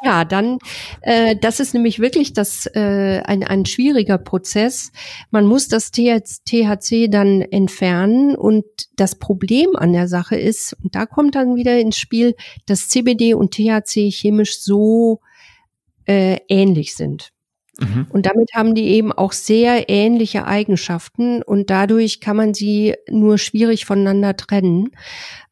Ja, 0.03 0.25
dann, 0.25 0.59
äh, 1.03 1.37
das 1.37 1.61
ist 1.61 1.75
nämlich 1.75 1.99
wirklich 1.99 2.33
das 2.33 2.67
äh, 2.75 3.21
ein, 3.25 3.45
ein 3.45 3.67
schwieriger 3.67 4.19
Prozess. 4.19 4.93
Man 5.31 5.47
muss 5.47 5.69
das 5.69 5.91
THC 5.91 7.09
dann 7.11 7.43
entfernen 7.43 8.35
und 8.35 8.65
das 8.97 9.17
Problem 9.17 9.77
an 9.77 9.93
der 9.93 10.09
Sache 10.09 10.37
ist, 10.37 10.77
und 10.83 10.95
da 10.95 11.07
kommt 11.07 11.35
dann 11.35 11.55
wieder 11.55 11.79
ins 11.79 11.99
Spiel, 11.99 12.35
dass 12.67 12.89
CBD 12.89 13.35
und 13.35 13.55
THC 13.55 14.11
chemisch 14.11 14.61
so 14.61 15.21
äh, 16.07 16.39
ähnlich 16.49 16.95
sind. 16.95 17.31
Mhm. 17.79 18.07
Und 18.09 18.27
damit 18.27 18.51
haben 18.55 18.75
die 18.75 18.87
eben 18.89 19.13
auch 19.13 19.33
sehr 19.33 19.89
ähnliche 19.89 20.47
Eigenschaften 20.47 21.43
und 21.43 21.71
dadurch 21.71 22.21
kann 22.21 22.37
man 22.37 22.55
sie 22.55 22.95
nur 23.11 23.39
schwierig 23.39 23.85
voneinander 23.85 24.37
trennen. 24.37 24.91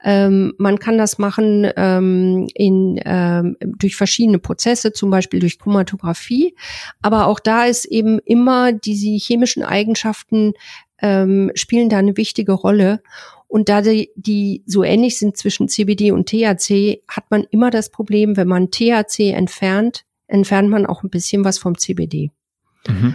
Ähm, 0.04 0.54
man 0.58 0.78
kann 0.78 0.98
das 0.98 1.18
machen 1.18 1.68
ähm, 1.76 2.48
in, 2.54 3.00
ähm, 3.04 3.56
durch 3.60 3.96
verschiedene 3.96 4.38
Prozesse, 4.38 4.92
zum 4.92 5.10
Beispiel 5.10 5.40
durch 5.40 5.58
Chromatographie. 5.58 6.54
Aber 7.02 7.26
auch 7.26 7.40
da 7.40 7.64
ist 7.64 7.84
eben 7.84 8.18
immer 8.24 8.72
diese 8.72 9.08
chemischen 9.08 9.62
Eigenschaften 9.62 10.54
ähm, 11.00 11.50
spielen 11.54 11.88
da 11.88 11.98
eine 11.98 12.16
wichtige 12.16 12.52
Rolle. 12.52 13.02
Und 13.48 13.68
da 13.68 13.82
die, 13.82 14.10
die 14.16 14.62
so 14.66 14.82
ähnlich 14.82 15.18
sind 15.18 15.36
zwischen 15.36 15.68
CBD 15.68 16.10
und 16.12 16.28
THC, 16.28 17.02
hat 17.06 17.24
man 17.30 17.44
immer 17.50 17.70
das 17.70 17.90
Problem, 17.90 18.36
wenn 18.36 18.48
man 18.48 18.70
THC 18.70 19.32
entfernt, 19.32 20.04
entfernt 20.32 20.70
man 20.70 20.86
auch 20.86 21.02
ein 21.04 21.10
bisschen 21.10 21.44
was 21.44 21.58
vom 21.58 21.78
CBD. 21.78 22.30
Mhm. 22.88 23.14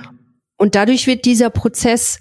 Und 0.57 0.75
dadurch 0.75 1.07
wird 1.07 1.25
dieser 1.25 1.49
Prozess 1.49 2.19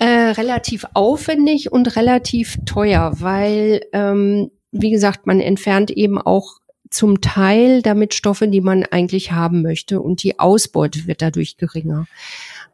Äh, 0.00 0.32
relativ 0.32 0.84
aufwendig 0.94 1.70
und 1.70 1.94
relativ 1.94 2.58
teuer, 2.66 3.12
weil, 3.20 3.80
ähm, 3.92 4.50
wie 4.72 4.90
gesagt, 4.90 5.24
man 5.26 5.38
entfernt 5.38 5.92
eben 5.92 6.20
auch 6.20 6.58
zum 6.90 7.20
Teil 7.20 7.80
damit 7.80 8.12
Stoffe, 8.12 8.48
die 8.48 8.60
man 8.60 8.82
eigentlich 8.82 9.30
haben 9.30 9.62
möchte 9.62 10.00
und 10.00 10.24
die 10.24 10.40
Ausbeute 10.40 11.06
wird 11.06 11.22
dadurch 11.22 11.58
geringer. 11.58 12.06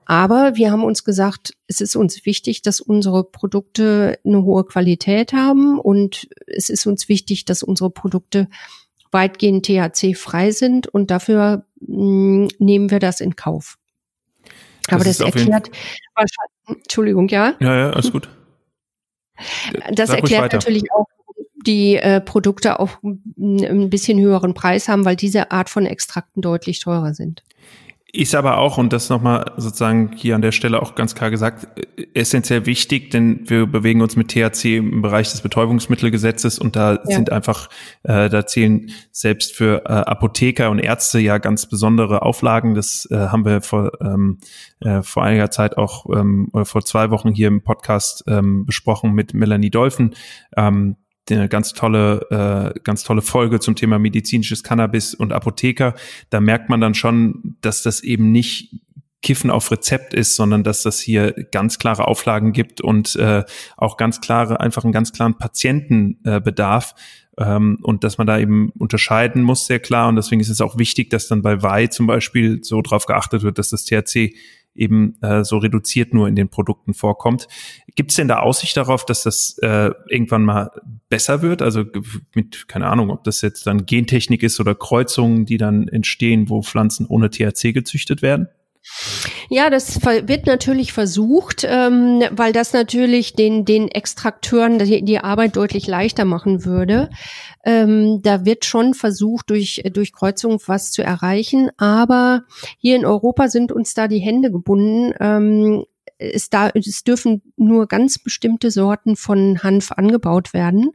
Aber 0.07 0.57
wir 0.57 0.73
haben 0.73 0.83
uns 0.83 1.05
gesagt, 1.05 1.53
es 1.67 1.83
ist 1.83 1.95
uns 1.95 2.25
wichtig, 2.25 2.63
dass 2.63 2.81
unsere 2.81 3.23
Produkte 3.23 4.19
eine 4.25 4.43
hohe 4.43 4.65
Qualität 4.65 5.35
haben 5.35 5.79
und 5.79 6.27
es 6.47 6.71
ist 6.71 6.87
uns 6.87 7.11
wichtig, 7.11 7.45
dass 7.45 7.63
unsere 7.63 7.91
Produkte 7.91 8.49
weitgehend 9.13 9.67
THC-frei 9.67 10.51
sind 10.51 10.87
und 10.87 11.11
dafür 11.11 11.65
mh, 11.81 12.45
mm, 12.45 12.49
nehmen 12.59 12.91
wir 12.91 12.99
das 12.99 13.21
in 13.21 13.37
Kauf. 13.37 13.77
Aber 14.89 15.05
das, 15.05 15.19
das 15.19 15.27
erklärt 15.27 15.71
wahrscheinlich, 16.15 16.85
Entschuldigung, 16.85 17.29
ja? 17.29 17.55
Ja, 17.61 17.77
ja, 17.77 17.91
alles 17.91 18.11
gut. 18.11 18.29
Das 19.93 20.09
Sag 20.09 20.19
erklärt 20.19 20.53
natürlich 20.53 20.85
auch, 20.93 21.07
die 21.67 21.97
äh, 21.97 22.21
Produkte 22.21 22.81
auch 22.81 23.03
ein 23.03 23.91
bisschen 23.91 24.19
höheren 24.19 24.55
Preis 24.55 24.89
haben, 24.89 25.05
weil 25.05 25.17
diese 25.17 25.51
Art 25.51 25.69
von 25.69 25.87
Extrakten 25.87 26.41
deutlich 26.41 26.81
teurer 26.81 27.15
sind. 27.15 27.43
Ist 28.13 28.35
aber 28.35 28.59
auch, 28.59 28.77
und 28.77 28.93
das 28.93 29.09
nochmal 29.09 29.53
sozusagen 29.57 30.11
hier 30.17 30.35
an 30.35 30.43
der 30.43 30.51
Stelle 30.51 30.83
auch 30.83 30.97
ganz 30.97 31.15
klar 31.15 31.31
gesagt, 31.31 31.69
essentiell 32.13 32.67
wichtig, 32.67 33.11
denn 33.11 33.49
wir 33.49 33.67
bewegen 33.67 34.01
uns 34.01 34.17
mit 34.17 34.29
THC 34.29 34.79
im 34.79 35.01
Bereich 35.01 35.31
des 35.31 35.43
Betäubungsmittelgesetzes 35.43 36.59
und 36.59 36.75
da 36.75 36.95
ja. 36.95 37.05
sind 37.05 37.31
einfach, 37.31 37.69
äh, 38.03 38.29
da 38.29 38.47
zählen 38.47 38.91
selbst 39.13 39.55
für 39.55 39.85
äh, 39.85 39.93
Apotheker 39.93 40.71
und 40.71 40.81
Ärzte 40.81 41.21
ja 41.21 41.39
ganz 41.39 41.67
besondere 41.67 42.23
Auflagen. 42.23 42.75
Das 42.75 43.07
äh, 43.13 43.17
haben 43.17 43.45
wir 43.45 43.61
vor, 43.61 43.93
ähm, 44.01 44.39
äh, 44.81 45.03
vor 45.03 45.23
einiger 45.23 45.53
Zeit 45.53 45.77
auch 45.77 46.07
ähm, 46.13 46.49
oder 46.53 46.65
vor 46.65 46.85
zwei 46.85 47.11
Wochen 47.11 47.33
hier 47.33 47.47
im 47.47 47.63
Podcast 47.63 48.25
ähm, 48.27 48.67
besprochen 48.67 49.13
mit 49.13 49.35
Melanie 49.35 49.71
Dolphin. 49.71 50.15
Ähm, 50.57 50.97
eine 51.37 51.49
ganz 51.49 51.73
tolle, 51.73 52.73
äh, 52.75 52.81
ganz 52.81 53.05
tolle 53.05 53.23
Folge 53.23 53.61
zum 53.61 53.77
Thema 53.77 53.99
medizinisches 53.99 54.63
Cannabis 54.63 55.15
und 55.15 55.33
Apotheker. 55.33 55.95
Da 56.31 56.41
merkt 56.41 56.69
man 56.69 56.81
dann 56.81 56.95
schon, 56.95 57.57
dass 57.61 57.83
das 57.83 58.03
eben 58.03 58.33
nicht 58.33 58.75
Kiffen 59.23 59.51
auf 59.51 59.71
Rezept 59.71 60.15
ist, 60.15 60.35
sondern 60.35 60.65
dass 60.65 60.83
das 60.83 60.99
hier 60.99 61.33
ganz 61.53 61.79
klare 61.79 62.09
Auflagen 62.09 62.53
gibt 62.53 62.81
und 62.81 63.17
äh, 63.17 63.45
auch 63.77 63.97
ganz 63.97 64.21
klare, 64.21 64.61
einfach 64.61 64.85
einen 64.85 64.95
ganz 64.95 65.13
klaren 65.13 65.37
Patientenbedarf 65.37 66.95
äh, 67.37 67.45
ähm, 67.45 67.79
und 67.83 68.03
dass 68.05 68.19
man 68.19 68.27
da 68.27 68.39
eben 68.39 68.71
unterscheiden 68.79 69.43
muss, 69.43 69.67
sehr 69.67 69.79
klar. 69.79 70.09
Und 70.09 70.17
deswegen 70.17 70.41
ist 70.41 70.49
es 70.49 70.61
auch 70.61 70.79
wichtig, 70.79 71.11
dass 71.11 71.29
dann 71.29 71.43
bei 71.43 71.63
Wei 71.63 71.87
zum 71.87 72.07
Beispiel 72.07 72.61
so 72.63 72.81
drauf 72.83 73.07
geachtet 73.07 73.43
wird, 73.43 73.59
dass 73.59 73.71
das 73.71 73.85
THC 73.85 74.35
eben 74.75 75.17
äh, 75.23 75.45
so 75.45 75.59
reduziert 75.59 76.15
nur 76.15 76.29
in 76.29 76.37
den 76.37 76.49
Produkten 76.49 76.95
vorkommt. 76.95 77.49
Gibt 77.97 78.11
es 78.11 78.17
denn 78.17 78.29
da 78.29 78.39
Aussicht 78.39 78.77
darauf, 78.77 79.05
dass 79.05 79.23
das 79.23 79.59
äh, 79.59 79.91
irgendwann 80.09 80.45
mal 80.45 80.71
besser 81.09 81.43
wird? 81.43 81.63
Also 81.63 81.85
mit, 82.35 82.69
keine 82.69 82.87
Ahnung, 82.89 83.11
ob 83.11 83.25
das 83.25 83.43
jetzt 83.43 83.67
dann 83.67 83.87
Gentechnik 83.87 84.43
ist 84.43 84.61
oder 84.61 84.75
Kreuzungen, 84.75 85.45
die 85.47 85.57
dann 85.57 85.89
entstehen, 85.89 86.49
wo 86.49 86.63
Pflanzen 86.63 87.07
ohne 87.07 87.31
THC 87.31 87.73
gezüchtet 87.73 88.23
werden? 88.23 88.49
Ja, 89.49 89.69
das 89.69 90.03
wird 90.03 90.47
natürlich 90.47 90.93
versucht, 90.93 91.67
ähm, 91.69 92.23
weil 92.31 92.53
das 92.53 92.73
natürlich 92.73 93.35
den, 93.35 93.65
den 93.65 93.89
Extrakteuren 93.89 94.79
die, 94.79 95.19
Arbeit 95.19 95.57
deutlich 95.57 95.87
leichter 95.87 96.25
machen 96.25 96.65
würde. 96.65 97.11
Ähm, 97.65 98.21
da 98.23 98.45
wird 98.45 98.65
schon 98.65 98.95
versucht, 98.95 99.51
durch, 99.51 99.83
durch 99.93 100.13
Kreuzung 100.13 100.61
was 100.67 100.93
zu 100.93 101.03
erreichen. 101.03 101.71
Aber 101.77 102.45
hier 102.79 102.97
in 102.97 103.05
Europa 103.05 103.49
sind 103.49 103.73
uns 103.73 103.95
da 103.95 104.09
die 104.09 104.21
Hände 104.21 104.51
gebunden. 104.51 105.13
Ähm, 105.21 105.85
es, 106.21 106.51
da, 106.51 106.69
es 106.69 107.03
dürfen 107.03 107.43
nur 107.57 107.87
ganz 107.87 108.19
bestimmte 108.19 108.71
Sorten 108.71 109.17
von 109.17 109.63
Hanf 109.63 109.93
angebaut 109.93 110.53
werden 110.53 110.91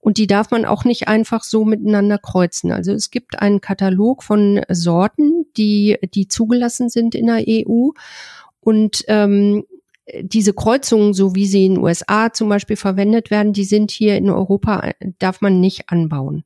und 0.00 0.18
die 0.18 0.26
darf 0.26 0.50
man 0.50 0.64
auch 0.64 0.84
nicht 0.84 1.08
einfach 1.08 1.42
so 1.42 1.64
miteinander 1.64 2.18
kreuzen. 2.18 2.70
Also 2.70 2.92
es 2.92 3.10
gibt 3.10 3.40
einen 3.40 3.60
Katalog 3.60 4.22
von 4.22 4.62
Sorten, 4.68 5.37
die, 5.58 5.98
die 6.14 6.28
zugelassen 6.28 6.88
sind 6.88 7.14
in 7.14 7.26
der 7.26 7.44
EU 7.46 7.90
und 8.60 9.04
ähm, 9.08 9.64
diese 10.22 10.54
Kreuzungen, 10.54 11.12
so 11.12 11.34
wie 11.34 11.46
sie 11.46 11.66
in 11.66 11.74
den 11.74 11.82
USA 11.82 12.32
zum 12.32 12.48
Beispiel 12.48 12.76
verwendet 12.76 13.30
werden, 13.30 13.52
die 13.52 13.64
sind 13.64 13.90
hier 13.90 14.16
in 14.16 14.30
Europa, 14.30 14.90
darf 15.18 15.40
man 15.40 15.60
nicht 15.60 15.90
anbauen. 15.90 16.44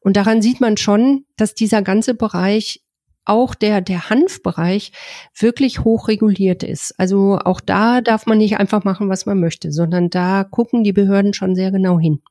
Und 0.00 0.16
daran 0.16 0.42
sieht 0.42 0.60
man 0.60 0.76
schon, 0.76 1.24
dass 1.36 1.54
dieser 1.54 1.82
ganze 1.82 2.14
Bereich 2.14 2.82
auch 3.24 3.54
der, 3.54 3.80
der 3.80 4.10
Hanfbereich 4.10 4.92
wirklich 5.38 5.84
hoch 5.84 6.08
reguliert 6.08 6.62
ist. 6.62 6.98
Also 6.98 7.38
auch 7.44 7.60
da 7.60 8.00
darf 8.00 8.26
man 8.26 8.38
nicht 8.38 8.58
einfach 8.58 8.84
machen, 8.84 9.08
was 9.08 9.26
man 9.26 9.38
möchte, 9.38 9.72
sondern 9.72 10.10
da 10.10 10.44
gucken 10.44 10.84
die 10.84 10.92
Behörden 10.92 11.34
schon 11.34 11.54
sehr 11.54 11.70
genau 11.70 11.98
hin. 11.98 12.22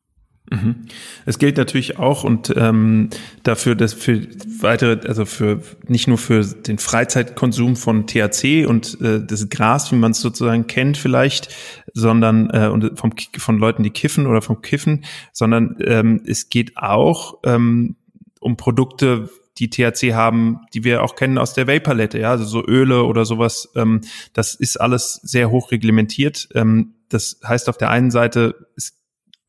Mhm. 0.50 0.88
Es 1.26 1.38
gilt 1.38 1.58
natürlich 1.58 2.00
auch 2.00 2.24
und 2.24 2.54
ähm, 2.56 3.10
dafür, 3.44 3.76
dass 3.76 3.94
für 3.94 4.28
weitere, 4.62 5.08
also 5.08 5.26
für 5.26 5.62
nicht 5.88 6.08
nur 6.08 6.18
für 6.18 6.44
den 6.44 6.80
Freizeitkonsum 6.80 7.76
von 7.76 8.08
THC 8.08 8.66
und 8.66 9.00
äh, 9.02 9.24
das 9.24 9.50
Gras, 9.50 9.92
wie 9.92 9.96
man 9.96 10.12
es 10.12 10.22
sozusagen 10.22 10.66
kennt 10.68 10.98
vielleicht, 10.98 11.50
sondern 11.94 12.50
äh, 12.50 12.68
und 12.68 12.98
vom, 12.98 13.14
von 13.38 13.60
Leuten, 13.60 13.84
die 13.84 13.92
kiffen 13.92 14.26
oder 14.26 14.42
vom 14.42 14.62
Kiffen, 14.62 15.06
sondern 15.34 15.78
ähm, 15.82 16.22
es 16.26 16.50
geht 16.50 16.78
auch 16.78 17.40
ähm, 17.44 17.96
um 18.40 18.58
Produkte, 18.58 19.30
die 19.60 19.70
THC 19.70 20.14
haben, 20.14 20.62
die 20.74 20.84
wir 20.84 21.04
auch 21.04 21.16
kennen 21.16 21.38
aus 21.38 21.54
der 21.54 21.68
Vaporlette, 21.68 22.18
ja, 22.18 22.32
also 22.32 22.46
so 22.46 22.66
Öle 22.66 23.04
oder 23.04 23.26
sowas. 23.26 23.70
Ähm, 23.76 24.02
das 24.34 24.56
ist 24.56 24.80
alles 24.80 25.16
sehr 25.16 25.52
hoch 25.52 25.72
reglementiert. 25.72 26.48
Ähm, 26.56 26.94
das 27.10 27.40
heißt 27.46 27.68
auf 27.68 27.78
der 27.78 27.90
einen 27.90 28.10
Seite, 28.12 28.68
es 28.78 28.99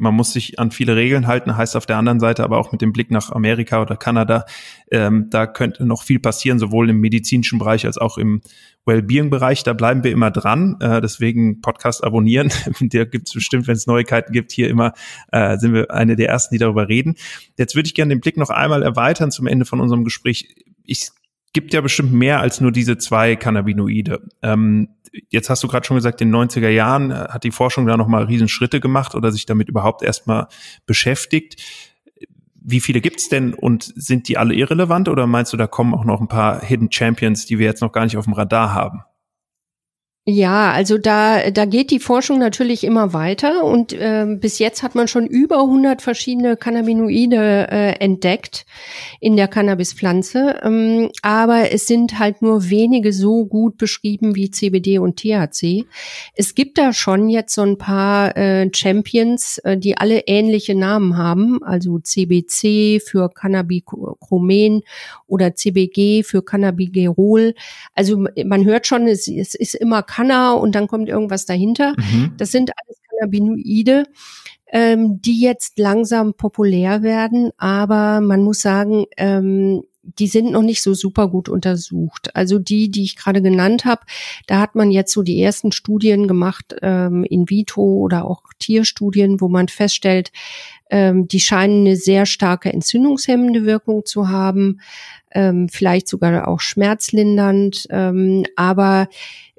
man 0.00 0.14
muss 0.14 0.32
sich 0.32 0.58
an 0.58 0.70
viele 0.70 0.96
Regeln 0.96 1.26
halten, 1.26 1.56
heißt 1.56 1.76
auf 1.76 1.86
der 1.86 1.98
anderen 1.98 2.20
Seite 2.20 2.42
aber 2.42 2.58
auch 2.58 2.72
mit 2.72 2.80
dem 2.80 2.92
Blick 2.92 3.10
nach 3.10 3.30
Amerika 3.30 3.82
oder 3.82 3.96
Kanada, 3.96 4.46
ähm, 4.90 5.28
da 5.30 5.46
könnte 5.46 5.84
noch 5.84 6.02
viel 6.02 6.18
passieren, 6.18 6.58
sowohl 6.58 6.88
im 6.90 7.00
medizinischen 7.00 7.58
Bereich 7.58 7.84
als 7.86 7.98
auch 7.98 8.16
im 8.18 8.40
Wellbeing-Bereich. 8.86 9.62
Da 9.62 9.74
bleiben 9.74 10.02
wir 10.02 10.10
immer 10.10 10.30
dran. 10.30 10.76
Äh, 10.80 11.00
deswegen 11.00 11.60
Podcast 11.60 12.02
abonnieren. 12.02 12.50
Der 12.80 13.06
gibt 13.06 13.28
es 13.28 13.34
bestimmt, 13.34 13.66
wenn 13.66 13.76
es 13.76 13.86
Neuigkeiten 13.86 14.32
gibt, 14.32 14.52
hier 14.52 14.68
immer 14.68 14.94
äh, 15.32 15.58
sind 15.58 15.74
wir 15.74 15.90
eine 15.90 16.16
der 16.16 16.28
ersten, 16.28 16.54
die 16.54 16.58
darüber 16.58 16.88
reden. 16.88 17.14
Jetzt 17.58 17.74
würde 17.74 17.86
ich 17.86 17.94
gerne 17.94 18.14
den 18.14 18.20
Blick 18.20 18.36
noch 18.36 18.50
einmal 18.50 18.82
erweitern 18.82 19.30
zum 19.30 19.46
Ende 19.46 19.66
von 19.66 19.80
unserem 19.80 20.04
Gespräch. 20.04 20.54
Ich 20.84 21.10
gibt 21.52 21.72
ja 21.72 21.80
bestimmt 21.80 22.12
mehr 22.12 22.40
als 22.40 22.60
nur 22.60 22.72
diese 22.72 22.98
zwei 22.98 23.36
Cannabinoide. 23.36 24.28
Ähm, 24.42 24.88
jetzt 25.28 25.50
hast 25.50 25.62
du 25.62 25.68
gerade 25.68 25.86
schon 25.86 25.96
gesagt, 25.96 26.20
in 26.20 26.30
den 26.30 26.48
90er 26.48 26.68
Jahren 26.68 27.10
äh, 27.10 27.14
hat 27.30 27.44
die 27.44 27.50
Forschung 27.50 27.86
da 27.86 27.96
nochmal 27.96 28.24
Riesenschritte 28.24 28.80
gemacht 28.80 29.14
oder 29.14 29.32
sich 29.32 29.46
damit 29.46 29.68
überhaupt 29.68 30.02
erstmal 30.02 30.46
beschäftigt. 30.86 31.62
Wie 32.62 32.80
viele 32.80 33.00
gibt's 33.00 33.28
denn 33.28 33.54
und 33.54 33.92
sind 33.96 34.28
die 34.28 34.36
alle 34.36 34.54
irrelevant 34.54 35.08
oder 35.08 35.26
meinst 35.26 35.52
du, 35.52 35.56
da 35.56 35.66
kommen 35.66 35.94
auch 35.94 36.04
noch 36.04 36.20
ein 36.20 36.28
paar 36.28 36.60
Hidden 36.60 36.92
Champions, 36.92 37.46
die 37.46 37.58
wir 37.58 37.66
jetzt 37.66 37.80
noch 37.80 37.92
gar 37.92 38.04
nicht 38.04 38.16
auf 38.16 38.24
dem 38.24 38.34
Radar 38.34 38.74
haben? 38.74 39.02
Ja, 40.32 40.70
also 40.70 40.96
da, 40.96 41.50
da 41.50 41.64
geht 41.64 41.90
die 41.90 41.98
Forschung 41.98 42.38
natürlich 42.38 42.84
immer 42.84 43.12
weiter 43.12 43.64
und 43.64 43.92
äh, 43.92 44.26
bis 44.38 44.60
jetzt 44.60 44.84
hat 44.84 44.94
man 44.94 45.08
schon 45.08 45.26
über 45.26 45.56
100 45.56 46.02
verschiedene 46.02 46.56
Cannabinoide 46.56 47.66
äh, 47.68 47.90
entdeckt 47.98 48.64
in 49.18 49.36
der 49.36 49.48
Cannabispflanze, 49.48 50.60
ähm, 50.62 51.10
aber 51.22 51.72
es 51.72 51.88
sind 51.88 52.20
halt 52.20 52.42
nur 52.42 52.70
wenige 52.70 53.12
so 53.12 53.44
gut 53.44 53.76
beschrieben 53.76 54.36
wie 54.36 54.52
CBD 54.52 54.98
und 54.98 55.16
THC. 55.16 55.86
Es 56.36 56.54
gibt 56.54 56.78
da 56.78 56.92
schon 56.92 57.28
jetzt 57.28 57.52
so 57.52 57.62
ein 57.62 57.76
paar 57.76 58.36
äh, 58.36 58.70
Champions, 58.72 59.58
äh, 59.64 59.76
die 59.76 59.98
alle 59.98 60.28
ähnliche 60.28 60.76
Namen 60.76 61.16
haben, 61.16 61.60
also 61.64 61.98
CBC 61.98 63.00
für 63.04 63.30
Cannabichromen 63.30 64.82
oder 65.26 65.56
CBG 65.56 66.22
für 66.22 66.44
Cannabigerol. 66.44 67.54
Also 67.96 68.24
man 68.44 68.64
hört 68.64 68.86
schon, 68.86 69.08
es, 69.08 69.26
es 69.26 69.56
ist 69.56 69.74
immer 69.74 70.04
Canna 70.20 70.52
und 70.52 70.74
dann 70.74 70.86
kommt 70.86 71.08
irgendwas 71.08 71.46
dahinter. 71.46 71.94
Mhm. 71.96 72.32
Das 72.36 72.50
sind 72.50 72.70
alles 72.76 73.00
Cannabinoide, 73.08 74.04
ähm, 74.72 75.20
die 75.22 75.40
jetzt 75.40 75.78
langsam 75.78 76.34
populär 76.34 77.02
werden, 77.02 77.50
aber 77.56 78.20
man 78.20 78.42
muss 78.42 78.60
sagen, 78.60 79.06
ähm, 79.16 79.82
die 80.02 80.26
sind 80.26 80.50
noch 80.50 80.62
nicht 80.62 80.82
so 80.82 80.94
super 80.94 81.28
gut 81.28 81.48
untersucht. 81.48 82.34
Also 82.34 82.58
die, 82.58 82.90
die 82.90 83.04
ich 83.04 83.16
gerade 83.16 83.42
genannt 83.42 83.84
habe, 83.84 84.02
da 84.46 84.58
hat 84.58 84.74
man 84.74 84.90
jetzt 84.90 85.12
so 85.12 85.22
die 85.22 85.40
ersten 85.40 85.72
Studien 85.72 86.26
gemacht, 86.26 86.74
ähm, 86.82 87.24
in 87.24 87.48
vitro 87.48 87.98
oder 87.98 88.24
auch 88.24 88.42
Tierstudien, 88.58 89.40
wo 89.40 89.48
man 89.48 89.68
feststellt, 89.68 90.32
ähm, 90.90 91.28
die 91.28 91.40
scheinen 91.40 91.86
eine 91.86 91.96
sehr 91.96 92.26
starke 92.26 92.72
entzündungshemmende 92.72 93.64
Wirkung 93.64 94.04
zu 94.04 94.28
haben, 94.28 94.80
ähm, 95.32 95.68
vielleicht 95.68 96.08
sogar 96.08 96.48
auch 96.48 96.60
schmerzlindernd. 96.60 97.86
Ähm, 97.90 98.44
aber 98.56 99.08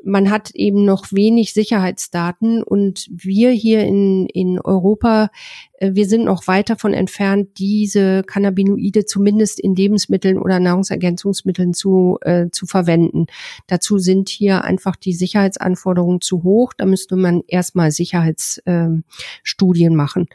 man 0.04 0.30
hat 0.30 0.52
eben 0.52 0.86
noch 0.86 1.12
wenig 1.12 1.54
Sicherheitsdaten 1.54 2.64
und 2.64 3.08
wir 3.12 3.52
hier 3.52 3.84
in, 3.84 4.26
in 4.28 4.60
Europa, 4.60 5.30
äh, 5.78 5.92
wir 5.94 6.06
sind 6.06 6.26
noch 6.26 6.48
weit 6.48 6.70
davon 6.70 6.94
entfernt, 6.94 7.58
diese 7.58 8.24
Cannabinoide 8.24 9.06
zumindest 9.06 9.60
in 9.60 9.76
Lebensmitteln 9.76 10.38
oder 10.38 10.60
Nahrungsergänzungsmitteln 10.60 11.74
zu, 11.74 12.18
äh, 12.22 12.48
zu 12.52 12.66
verwenden. 12.66 13.28
Dazu 13.68 13.98
sind 13.98 14.30
hier 14.30 14.64
einfach 14.64 14.96
die 14.96 15.14
Sicherheitsanforderungen 15.14 16.22
zu 16.22 16.44
hoch. 16.44 16.74
Da 16.78 16.86
müsste 16.86 17.16
man 17.16 17.42
erstmal 17.48 17.92
Sicherheitsstudien 17.92 19.94
äh, 19.94 19.96
machen. 19.96 20.28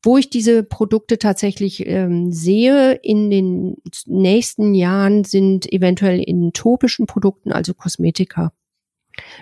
Wo 0.00 0.16
ich 0.16 0.30
diese 0.30 0.62
Produkte 0.62 1.18
tatsächlich 1.18 1.84
ähm, 1.84 2.30
sehe 2.30 2.92
in 3.02 3.30
den 3.30 3.76
nächsten 4.06 4.74
Jahren 4.74 5.24
sind 5.24 5.70
eventuell 5.72 6.20
in 6.20 6.52
topischen 6.52 7.06
Produkten, 7.06 7.50
also 7.50 7.74
Kosmetika. 7.74 8.52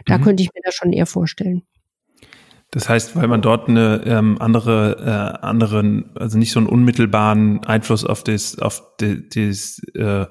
Da 0.04 0.18
mhm. 0.18 0.22
könnte 0.22 0.42
ich 0.42 0.50
mir 0.54 0.60
das 0.64 0.74
schon 0.74 0.92
eher 0.92 1.06
vorstellen. 1.06 1.62
Das 2.70 2.88
heißt, 2.88 3.16
weil 3.16 3.28
man 3.28 3.42
dort 3.42 3.68
eine 3.68 4.02
ähm, 4.04 4.36
andere, 4.40 5.38
äh, 5.40 5.46
anderen, 5.46 6.10
also 6.16 6.36
nicht 6.36 6.50
so 6.50 6.58
einen 6.58 6.68
unmittelbaren 6.68 7.64
Einfluss 7.64 8.04
auf 8.04 8.24
das, 8.24 8.58
auf 8.58 8.82
das 8.98 9.80
äh, 9.94 10.26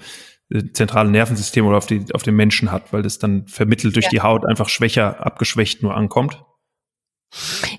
zentrale 0.74 1.10
Nervensystem 1.10 1.66
oder 1.66 1.78
auf 1.78 1.88
die, 1.88 2.06
auf 2.14 2.24
den 2.24 2.36
Menschen 2.36 2.72
hat, 2.72 2.94
weil 2.94 3.02
das 3.02 3.20
dann 3.20 3.48
vermittelt 3.48 3.96
durch 3.96 4.06
ja. 4.06 4.12
die 4.12 4.22
Haut 4.22 4.46
einfach 4.46 4.70
schwächer, 4.70 5.26
abgeschwächt 5.26 5.82
nur 5.82 5.96
ankommt. 5.96 6.44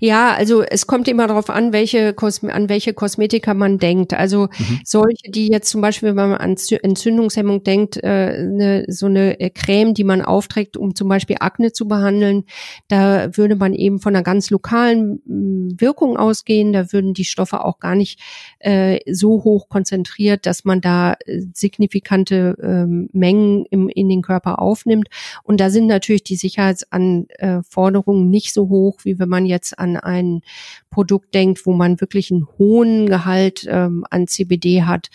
Ja, 0.01 0.35
also 0.35 0.63
es 0.63 0.87
kommt 0.87 1.09
immer 1.09 1.27
darauf 1.27 1.51
an, 1.51 1.73
welche 1.73 2.13
Kosme 2.13 2.53
an 2.53 2.69
welche 2.69 2.93
Kosmetika 2.93 3.55
man 3.55 3.79
denkt. 3.79 4.13
Also 4.15 4.49
mhm. 4.59 4.81
solche, 4.85 5.31
die 5.31 5.49
jetzt 5.49 5.71
zum 5.71 5.81
Beispiel, 5.81 6.11
wenn 6.11 6.31
man 6.31 6.39
an 6.39 6.57
Entzündungshemmung 6.83 7.63
denkt, 7.63 7.97
äh, 8.03 8.43
ne, 8.45 8.85
so 8.89 9.07
eine 9.07 9.41
äh, 9.41 9.51
Creme, 9.51 9.95
die 9.95 10.05
man 10.05 10.23
aufträgt, 10.23 10.77
um 10.77 10.95
zum 10.95 11.09
Beispiel 11.09 11.37
Akne 11.41 11.73
zu 11.73 11.89
behandeln, 11.89 12.45
da 12.89 13.37
würde 13.37 13.57
man 13.57 13.73
eben 13.73 14.01
von 14.01 14.15
einer 14.15 14.23
ganz 14.23 14.51
lokalen 14.51 15.23
mm, 15.25 15.81
Wirkung 15.81 16.17
ausgehen. 16.17 16.73
Da 16.73 16.93
würden 16.93 17.15
die 17.15 17.25
Stoffe 17.25 17.65
auch 17.65 17.79
gar 17.79 17.95
nicht 17.95 18.21
äh, 18.59 19.01
so 19.11 19.45
hoch 19.45 19.69
konzentriert, 19.69 20.47
dass 20.47 20.65
man 20.65 20.81
da 20.81 21.15
äh, 21.25 21.43
signifikante 21.55 22.57
äh, 22.61 23.07
Mengen 23.17 23.65
im, 23.71 23.89
in 23.89 24.09
den 24.09 24.23
Körper 24.23 24.61
aufnimmt. 24.61 25.09
Und 25.43 25.61
da 25.61 25.71
sind 25.71 25.87
natürlich 25.87 26.25
die 26.25 26.37
Sicherheitsanforderungen 26.37 28.29
nicht 28.29 28.53
so 28.53 28.69
hoch, 28.69 28.99
wie 29.05 29.19
wenn 29.19 29.29
man 29.29 29.46
jetzt 29.47 29.79
an 29.79 29.97
ein 29.97 30.43
Produkt 30.91 31.35
denkt, 31.35 31.67
wo 31.67 31.73
man 31.73 32.01
wirklich 32.01 32.31
einen 32.31 32.47
hohen 32.59 33.07
Gehalt 33.07 33.67
ähm, 33.69 34.05
an 34.11 34.27
CBD 34.27 34.83
hat, 34.83 35.09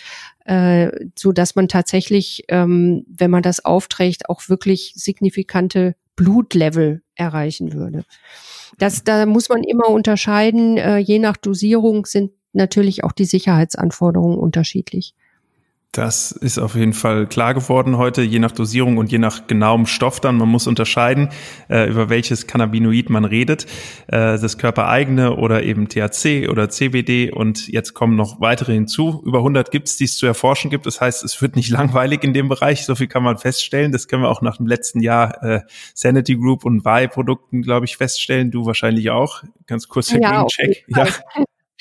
äh, 0.46 0.91
so 1.17 1.32
dass 1.32 1.56
man 1.56 1.67
tatsächlich, 1.67 2.44
ähm, 2.48 3.06
wenn 3.08 3.32
man 3.32 3.44
das 3.44 3.63
aufträgt, 3.63 4.30
auch 4.30 4.50
wirklich 4.50 4.94
signifikante 4.96 5.96
Blutlevel 6.15 7.02
erreichen 7.15 7.74
würde. 7.74 8.04
Das, 8.78 9.04
da 9.04 9.26
muss 9.26 9.50
man 9.50 9.63
immer 9.63 9.89
unterscheiden. 9.89 10.78
Äh, 10.78 10.98
je 10.98 11.20
nach 11.20 11.38
Dosierung 11.38 12.06
sind 12.06 12.32
natürlich 12.54 13.04
auch 13.04 13.12
die 13.12 13.26
Sicherheitsanforderungen 13.26 14.38
unterschiedlich. 14.38 15.13
Das 15.91 16.32
ist 16.32 16.58
auf 16.58 16.75
jeden 16.75 16.93
Fall 16.93 17.27
klar 17.27 17.54
geworden 17.54 17.97
heute, 17.97 18.21
je 18.21 18.39
nach 18.39 18.54
Dosierung 18.54 18.97
und 18.97 19.12
je 19.12 19.17
nach 19.17 19.47
genauem 19.47 19.86
Stoff 19.86 20.21
dann. 20.21 20.38
Man 20.38 20.47
muss 20.47 20.65
unterscheiden, 20.65 21.27
äh, 21.69 21.89
über 21.89 22.08
welches 22.10 22.47
Cannabinoid 22.47 23.10
man 23.10 23.25
redet. 23.25 23.65
Äh, 24.08 24.39
das 24.39 24.58
körpereigene 24.58 25.36
oder 25.36 25.63
eben 25.63 25.89
THC 25.89 26.47
oder 26.47 26.69
CBD 26.69 27.30
und 27.30 27.67
jetzt 27.67 27.93
kommen 27.93 28.15
noch 28.15 28.39
weitere 28.39 28.71
hinzu. 28.71 29.21
Über 29.25 29.39
100 29.39 29.69
gibt 29.69 29.89
es, 29.89 29.97
die 29.97 30.06
es 30.06 30.15
zu 30.15 30.25
erforschen 30.25 30.71
gibt. 30.71 30.86
Das 30.86 31.01
heißt, 31.01 31.25
es 31.25 31.41
wird 31.41 31.58
nicht 31.58 31.69
langweilig 31.71 32.23
in 32.23 32.34
dem 32.34 32.47
Bereich. 32.47 32.86
So 32.86 32.95
viel 32.95 33.08
kann 33.08 33.23
man 33.23 33.38
feststellen. 33.38 33.91
Das 33.91 34.08
können 34.08 34.23
wir 34.23 34.30
auch 34.30 34.41
nach 34.41 34.56
dem 34.58 34.67
letzten 34.67 35.01
Jahr 35.01 35.43
äh, 35.43 35.60
Sanity 35.93 36.38
Group 36.38 36.63
und 36.63 36.86
Y-Produkten, 36.86 37.63
glaube 37.63 37.86
ich, 37.86 37.97
feststellen. 37.97 38.49
Du 38.49 38.65
wahrscheinlich 38.65 39.10
auch. 39.10 39.43
Ganz 39.67 39.89
kurz 39.89 40.08
der 40.08 40.21
ja, 40.21 40.38
Green 40.38 40.47
Check. 40.47 40.86
Ja. 40.88 41.06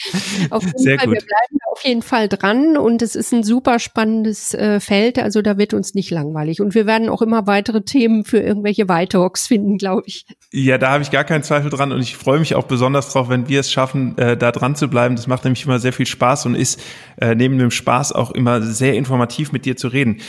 Auf 0.50 0.64
jeden 0.64 0.78
Sehr 0.78 0.98
Fall, 0.98 1.06
gut. 1.06 1.14
wir 1.14 1.26
bleiben 1.26 1.58
auf 1.70 1.84
jeden 1.84 2.02
Fall 2.02 2.28
dran 2.28 2.76
und 2.76 3.02
es 3.02 3.14
ist 3.14 3.32
ein 3.32 3.42
super 3.42 3.78
spannendes 3.78 4.54
äh, 4.54 4.80
Feld, 4.80 5.18
also 5.18 5.42
da 5.42 5.58
wird 5.58 5.74
uns 5.74 5.94
nicht 5.94 6.10
langweilig 6.10 6.60
und 6.60 6.74
wir 6.74 6.86
werden 6.86 7.08
auch 7.08 7.22
immer 7.22 7.46
weitere 7.46 7.82
Themen 7.82 8.24
für 8.24 8.38
irgendwelche 8.38 8.88
White 8.88 9.30
finden, 9.36 9.78
glaube 9.78 10.02
ich. 10.06 10.26
Ja, 10.52 10.78
da 10.78 10.90
habe 10.90 11.02
ich 11.02 11.10
gar 11.10 11.24
keinen 11.24 11.42
Zweifel 11.42 11.70
dran 11.70 11.92
und 11.92 12.00
ich 12.00 12.16
freue 12.16 12.38
mich 12.38 12.54
auch 12.54 12.64
besonders 12.64 13.12
drauf, 13.12 13.28
wenn 13.28 13.48
wir 13.48 13.60
es 13.60 13.70
schaffen, 13.70 14.16
äh, 14.18 14.36
da 14.36 14.52
dran 14.52 14.74
zu 14.74 14.88
bleiben. 14.88 15.16
Das 15.16 15.26
macht 15.26 15.44
nämlich 15.44 15.64
immer 15.64 15.78
sehr 15.78 15.92
viel 15.92 16.06
Spaß 16.06 16.46
und 16.46 16.54
ist 16.54 16.80
äh, 17.20 17.34
neben 17.34 17.58
dem 17.58 17.70
Spaß 17.70 18.12
auch 18.12 18.30
immer 18.30 18.62
sehr 18.62 18.94
informativ 18.94 19.52
mit 19.52 19.64
dir 19.64 19.76
zu 19.76 19.88
reden. 19.88 20.20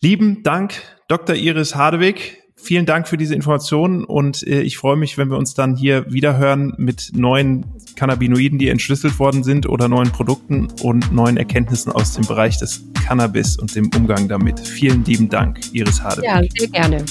Lieben 0.00 0.42
Dank, 0.42 0.74
Dr. 1.08 1.36
Iris 1.36 1.74
Hardewig 1.74 2.45
vielen 2.56 2.86
Dank 2.86 3.06
für 3.06 3.16
diese 3.16 3.34
Informationen 3.34 4.04
und 4.04 4.46
äh, 4.46 4.62
ich 4.62 4.76
freue 4.76 4.96
mich, 4.96 5.18
wenn 5.18 5.30
wir 5.30 5.36
uns 5.36 5.54
dann 5.54 5.76
hier 5.76 6.10
wiederhören 6.10 6.74
mit 6.78 7.12
neuen 7.14 7.64
Cannabinoiden, 7.94 8.58
die 8.58 8.68
entschlüsselt 8.68 9.18
worden 9.18 9.44
sind 9.44 9.68
oder 9.68 9.88
neuen 9.88 10.10
Produkten 10.10 10.68
und 10.82 11.12
neuen 11.12 11.36
Erkenntnissen 11.36 11.92
aus 11.92 12.14
dem 12.14 12.26
Bereich 12.26 12.58
des 12.58 12.82
Cannabis 13.06 13.56
und 13.58 13.74
dem 13.74 13.90
Umgang 13.94 14.28
damit. 14.28 14.60
Vielen 14.60 15.04
lieben 15.04 15.28
Dank, 15.28 15.60
Iris 15.72 16.02
Hade. 16.02 16.22
Ja, 16.24 16.40
sehr 16.56 16.68
gerne. 16.68 17.04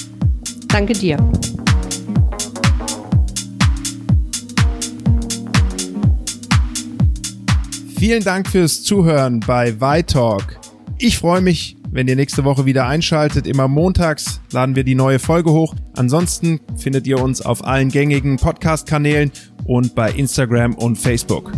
Danke 0.68 0.92
dir. 0.92 1.16
Vielen 7.98 8.22
Dank 8.22 8.48
fürs 8.48 8.82
Zuhören 8.82 9.40
bei 9.40 9.80
Vitalk. 9.80 10.58
Ich 10.98 11.18
freue 11.18 11.40
mich, 11.40 11.75
wenn 11.90 12.08
ihr 12.08 12.16
nächste 12.16 12.44
Woche 12.44 12.66
wieder 12.66 12.86
einschaltet. 12.86 13.46
Immer 13.46 13.68
montags 13.68 14.40
laden 14.52 14.76
wir 14.76 14.84
die 14.84 14.94
neue 14.94 15.18
Folge 15.18 15.50
hoch. 15.50 15.74
Ansonsten 15.96 16.60
findet 16.76 17.06
ihr 17.06 17.20
uns 17.22 17.42
auf 17.42 17.64
allen 17.64 17.90
gängigen 17.90 18.36
Podcast-Kanälen 18.36 19.32
und 19.64 19.94
bei 19.94 20.10
Instagram 20.10 20.74
und 20.74 20.96
Facebook. 20.96 21.52